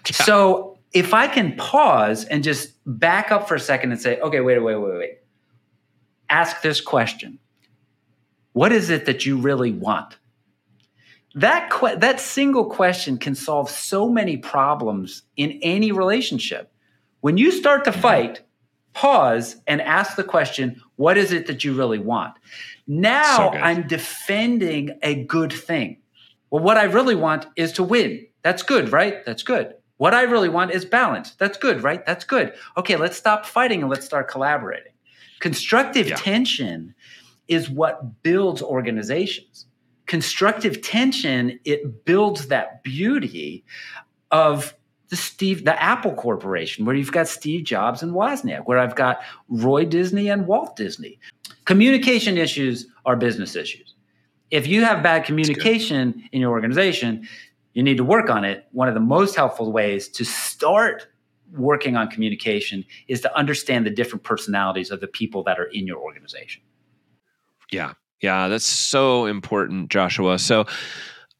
Yeah. 0.07 0.25
So 0.25 0.77
if 0.93 1.13
I 1.13 1.27
can 1.27 1.55
pause 1.55 2.25
and 2.25 2.43
just 2.43 2.73
back 2.85 3.31
up 3.31 3.47
for 3.47 3.55
a 3.55 3.59
second 3.59 3.91
and 3.91 4.01
say, 4.01 4.19
okay, 4.19 4.39
wait, 4.41 4.59
wait, 4.59 4.75
wait, 4.75 4.97
wait 4.97 5.17
ask 6.33 6.61
this 6.61 6.81
question 6.81 7.39
What 8.53 8.71
is 8.71 8.89
it 8.89 9.05
that 9.05 9.25
you 9.25 9.37
really 9.37 9.71
want? 9.71 10.17
that 11.35 11.71
que- 11.71 11.95
that 11.97 12.19
single 12.19 12.65
question 12.65 13.17
can 13.17 13.35
solve 13.35 13.69
so 13.69 14.09
many 14.09 14.37
problems 14.37 15.23
in 15.35 15.59
any 15.63 15.91
relationship. 15.91 16.71
When 17.21 17.37
you 17.37 17.49
start 17.51 17.85
to 17.85 17.91
mm-hmm. 17.91 18.01
fight, 18.01 18.41
pause 18.93 19.55
and 19.65 19.81
ask 19.81 20.15
the 20.15 20.23
question, 20.23 20.79
what 20.97 21.17
is 21.17 21.31
it 21.31 21.47
that 21.47 21.63
you 21.63 21.73
really 21.73 21.97
want? 21.97 22.35
Now 22.85 23.37
so 23.37 23.49
I'm 23.49 23.87
defending 23.87 24.99
a 25.01 25.23
good 25.23 25.51
thing. 25.51 25.97
Well, 26.53 26.61
what 26.61 26.77
I 26.77 26.83
really 26.83 27.15
want 27.15 27.47
is 27.55 27.71
to 27.73 27.83
win. 27.83 28.27
That's 28.43 28.61
good, 28.61 28.91
right? 28.91 29.25
That's 29.25 29.41
good. 29.41 29.73
What 29.97 30.13
I 30.13 30.21
really 30.21 30.49
want 30.49 30.69
is 30.69 30.85
balance. 30.85 31.31
That's 31.31 31.57
good, 31.57 31.81
right? 31.81 32.05
That's 32.05 32.25
good. 32.25 32.53
Okay, 32.77 32.95
let's 32.95 33.17
stop 33.17 33.47
fighting 33.47 33.81
and 33.81 33.89
let's 33.89 34.05
start 34.05 34.29
collaborating. 34.29 34.93
Constructive 35.39 36.09
yeah. 36.09 36.15
tension 36.15 36.93
is 37.47 37.71
what 37.71 38.21
builds 38.21 38.61
organizations. 38.61 39.65
Constructive 40.05 40.83
tension, 40.83 41.59
it 41.65 42.05
builds 42.05 42.49
that 42.49 42.83
beauty 42.83 43.65
of 44.29 44.75
the 45.07 45.15
Steve, 45.15 45.65
the 45.65 45.81
Apple 45.81 46.13
Corporation, 46.13 46.85
where 46.85 46.95
you've 46.95 47.11
got 47.11 47.27
Steve 47.27 47.63
Jobs 47.63 48.03
and 48.03 48.11
Wozniak, 48.11 48.67
where 48.67 48.77
I've 48.77 48.95
got 48.95 49.21
Roy 49.49 49.85
Disney 49.85 50.29
and 50.29 50.45
Walt 50.45 50.75
Disney. 50.75 51.17
Communication 51.65 52.37
issues 52.37 52.85
are 53.07 53.15
business 53.15 53.55
issues. 53.55 53.92
If 54.53 54.67
you 54.67 54.85
have 54.85 55.01
bad 55.01 55.25
communication 55.25 56.29
in 56.31 56.39
your 56.39 56.51
organization, 56.51 57.27
you 57.73 57.81
need 57.81 57.97
to 57.97 58.03
work 58.03 58.29
on 58.29 58.45
it. 58.45 58.67
One 58.71 58.87
of 58.87 58.93
the 58.93 58.99
most 58.99 59.35
helpful 59.35 59.71
ways 59.71 60.07
to 60.09 60.23
start 60.23 61.07
working 61.57 61.95
on 61.95 62.07
communication 62.07 62.85
is 63.07 63.19
to 63.21 63.35
understand 63.35 63.83
the 63.83 63.89
different 63.89 64.23
personalities 64.23 64.91
of 64.91 65.01
the 65.01 65.07
people 65.07 65.41
that 65.45 65.59
are 65.59 65.65
in 65.65 65.87
your 65.87 65.97
organization. 65.97 66.61
Yeah. 67.71 67.93
Yeah, 68.21 68.47
that's 68.47 68.67
so 68.67 69.25
important, 69.25 69.89
Joshua. 69.89 70.37
So, 70.37 70.65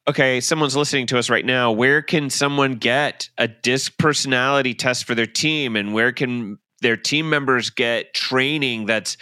okay, 0.07 0.41
someone's 0.41 0.75
listening 0.75 1.05
to 1.07 1.19
us 1.19 1.29
right 1.29 1.45
now. 1.45 1.71
Where 1.71 2.01
can 2.01 2.31
someone 2.31 2.73
get 2.73 3.29
a 3.37 3.47
disc 3.47 3.95
personality 3.99 4.73
test 4.73 5.05
for 5.05 5.13
their 5.13 5.27
team 5.27 5.75
and 5.75 5.93
where 5.93 6.11
can 6.11 6.57
their 6.83 6.95
team 6.95 7.29
members 7.29 7.71
get 7.71 8.13
training 8.13 8.85
that's 8.85 9.17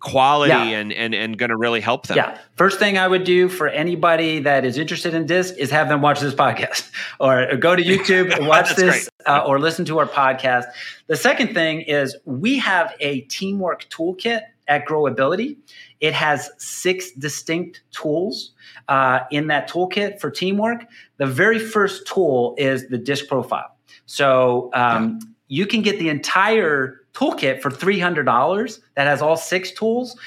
quality 0.00 0.52
yeah. 0.52 0.78
and 0.78 0.92
and 0.92 1.14
and 1.14 1.36
going 1.36 1.50
to 1.50 1.56
really 1.56 1.80
help 1.80 2.06
them. 2.06 2.16
Yeah. 2.16 2.38
First 2.54 2.78
thing 2.78 2.96
I 2.96 3.08
would 3.08 3.24
do 3.24 3.48
for 3.48 3.68
anybody 3.68 4.38
that 4.40 4.64
is 4.64 4.78
interested 4.78 5.14
in 5.14 5.26
disc 5.26 5.54
is 5.58 5.70
have 5.70 5.88
them 5.88 6.00
watch 6.00 6.20
this 6.20 6.34
podcast 6.34 6.90
or 7.20 7.56
go 7.56 7.74
to 7.74 7.82
YouTube 7.82 8.32
and 8.32 8.46
watch 8.54 8.76
this 8.76 9.08
uh, 9.26 9.42
or 9.44 9.58
listen 9.58 9.84
to 9.86 9.98
our 9.98 10.06
podcast. 10.06 10.66
The 11.08 11.16
second 11.16 11.54
thing 11.54 11.80
is 11.80 12.16
we 12.24 12.58
have 12.58 12.94
a 13.00 13.22
teamwork 13.22 13.88
toolkit 13.90 14.42
at 14.68 14.86
Growability. 14.86 15.56
It 16.00 16.12
has 16.12 16.50
six 16.58 17.12
distinct 17.12 17.82
tools 17.90 18.52
uh, 18.88 19.20
in 19.30 19.46
that 19.48 19.68
toolkit 19.68 20.20
for 20.20 20.30
teamwork. 20.30 20.84
The 21.16 21.26
very 21.26 21.58
first 21.58 22.06
tool 22.06 22.54
is 22.58 22.88
the 22.88 22.98
disc 22.98 23.26
profile. 23.28 23.74
So 24.06 24.70
um, 24.74 25.18
yeah. 25.20 25.28
you 25.48 25.66
can 25.66 25.82
get 25.82 25.98
the 25.98 26.08
entire 26.10 27.00
toolkit 27.16 27.62
for 27.62 27.70
$300 27.70 28.80
that 28.94 29.06
has 29.06 29.22
all 29.22 29.36
six 29.36 29.72
tools. 29.72 30.18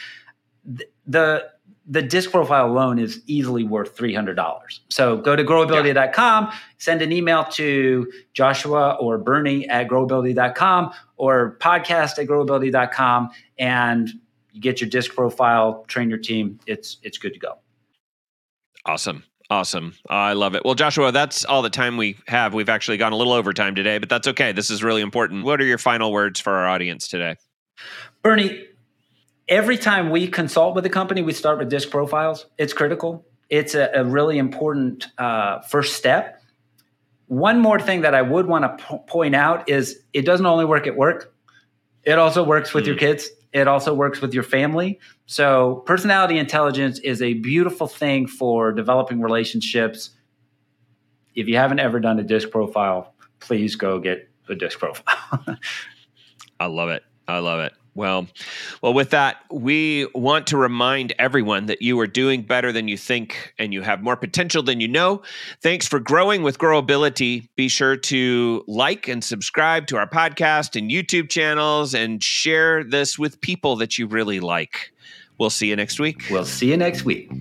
The 1.07 1.49
the 1.91 2.03
disc 2.03 2.29
profile 2.29 2.67
alone 2.67 2.99
is 2.99 3.21
easily 3.25 3.63
worth 3.63 3.97
$300. 3.97 4.79
So 4.89 5.17
go 5.17 5.35
to 5.35 5.43
growability.com, 5.43 6.51
send 6.77 7.01
an 7.01 7.11
email 7.11 7.45
to 7.45 8.11
Joshua 8.33 8.95
or 8.99 9.17
Bernie 9.17 9.67
at 9.67 9.87
growability.com 9.87 10.93
or 11.17 11.57
podcast 11.59 12.19
at 12.19 12.27
growability.com 12.27 13.31
and 13.57 14.09
you 14.51 14.61
get 14.61 14.81
your 14.81 14.89
disc 14.89 15.15
profile, 15.15 15.83
train 15.87 16.09
your 16.09 16.19
team. 16.19 16.59
It's 16.67 16.97
it's 17.01 17.17
good 17.17 17.33
to 17.33 17.39
go. 17.39 17.57
Awesome. 18.85 19.23
Awesome. 19.49 19.95
I 20.07 20.33
love 20.33 20.53
it. 20.53 20.63
Well, 20.63 20.75
Joshua, 20.75 21.11
that's 21.11 21.43
all 21.43 21.63
the 21.63 21.71
time 21.71 21.97
we 21.97 22.17
have. 22.27 22.53
We've 22.53 22.69
actually 22.69 22.97
gone 22.97 23.13
a 23.13 23.15
little 23.15 23.33
over 23.33 23.51
time 23.51 23.73
today, 23.73 23.97
but 23.97 24.07
that's 24.07 24.27
okay. 24.27 24.51
This 24.51 24.69
is 24.69 24.83
really 24.83 25.01
important. 25.01 25.43
What 25.43 25.59
are 25.59 25.65
your 25.65 25.79
final 25.79 26.11
words 26.11 26.39
for 26.39 26.53
our 26.53 26.67
audience 26.67 27.07
today? 27.07 27.35
Bernie, 28.21 28.67
every 29.47 29.77
time 29.77 30.11
we 30.11 30.27
consult 30.27 30.75
with 30.75 30.85
a 30.85 30.89
company, 30.89 31.23
we 31.23 31.33
start 31.33 31.57
with 31.57 31.69
disc 31.69 31.89
profiles. 31.89 32.45
It's 32.59 32.73
critical. 32.73 33.25
It's 33.49 33.73
a, 33.73 33.89
a 33.95 34.03
really 34.03 34.37
important 34.37 35.07
uh, 35.17 35.61
first 35.61 35.95
step. 35.95 36.43
One 37.25 37.59
more 37.59 37.79
thing 37.79 38.01
that 38.01 38.13
I 38.13 38.21
would 38.21 38.45
want 38.45 38.65
to 38.65 38.83
po- 38.83 38.99
point 38.99 39.35
out 39.35 39.67
is 39.67 39.99
it 40.13 40.25
doesn't 40.25 40.45
only 40.45 40.65
work 40.65 40.85
at 40.85 40.95
work, 40.95 41.33
it 42.03 42.19
also 42.19 42.43
works 42.43 42.73
with 42.73 42.83
mm. 42.83 42.87
your 42.87 42.95
kids 42.97 43.29
it 43.51 43.67
also 43.67 43.93
works 43.93 44.21
with 44.21 44.33
your 44.33 44.43
family. 44.43 44.99
So, 45.25 45.83
personality 45.85 46.37
intelligence 46.37 46.99
is 46.99 47.21
a 47.21 47.33
beautiful 47.35 47.87
thing 47.87 48.27
for 48.27 48.71
developing 48.71 49.21
relationships. 49.21 50.11
If 51.35 51.47
you 51.47 51.57
haven't 51.57 51.79
ever 51.79 51.99
done 51.99 52.19
a 52.19 52.23
disc 52.23 52.49
profile, 52.51 53.13
please 53.39 53.75
go 53.75 53.99
get 53.99 54.29
a 54.49 54.55
disc 54.55 54.79
profile. 54.79 55.57
I 56.59 56.65
love 56.65 56.89
it. 56.89 57.03
I 57.27 57.39
love 57.39 57.59
it. 57.59 57.73
Well, 57.95 58.27
well, 58.81 58.93
with 58.93 59.09
that, 59.09 59.37
we 59.51 60.07
want 60.13 60.47
to 60.47 60.57
remind 60.57 61.13
everyone 61.19 61.65
that 61.65 61.81
you 61.81 61.99
are 61.99 62.07
doing 62.07 62.43
better 62.43 62.71
than 62.71 62.87
you 62.87 62.97
think 62.97 63.53
and 63.57 63.73
you 63.73 63.81
have 63.81 64.01
more 64.01 64.15
potential 64.15 64.63
than 64.63 64.79
you 64.79 64.87
know. 64.87 65.21
Thanks 65.61 65.87
for 65.87 65.99
growing 65.99 66.43
with 66.43 66.59
Growability. 66.59 67.47
Be 67.55 67.67
sure 67.67 67.97
to 67.97 68.63
like 68.67 69.07
and 69.07 69.23
subscribe 69.23 69.87
to 69.87 69.97
our 69.97 70.07
podcast 70.07 70.79
and 70.79 70.89
YouTube 70.89 71.29
channels 71.29 71.93
and 71.93 72.23
share 72.23 72.83
this 72.83 73.19
with 73.19 73.41
people 73.41 73.75
that 73.77 73.97
you 73.97 74.07
really 74.07 74.39
like. 74.39 74.91
We'll 75.37 75.49
see 75.49 75.67
you 75.67 75.75
next 75.75 75.99
week. 75.99 76.23
We'll 76.29 76.45
see 76.45 76.69
you 76.69 76.77
next 76.77 77.05
week. 77.05 77.31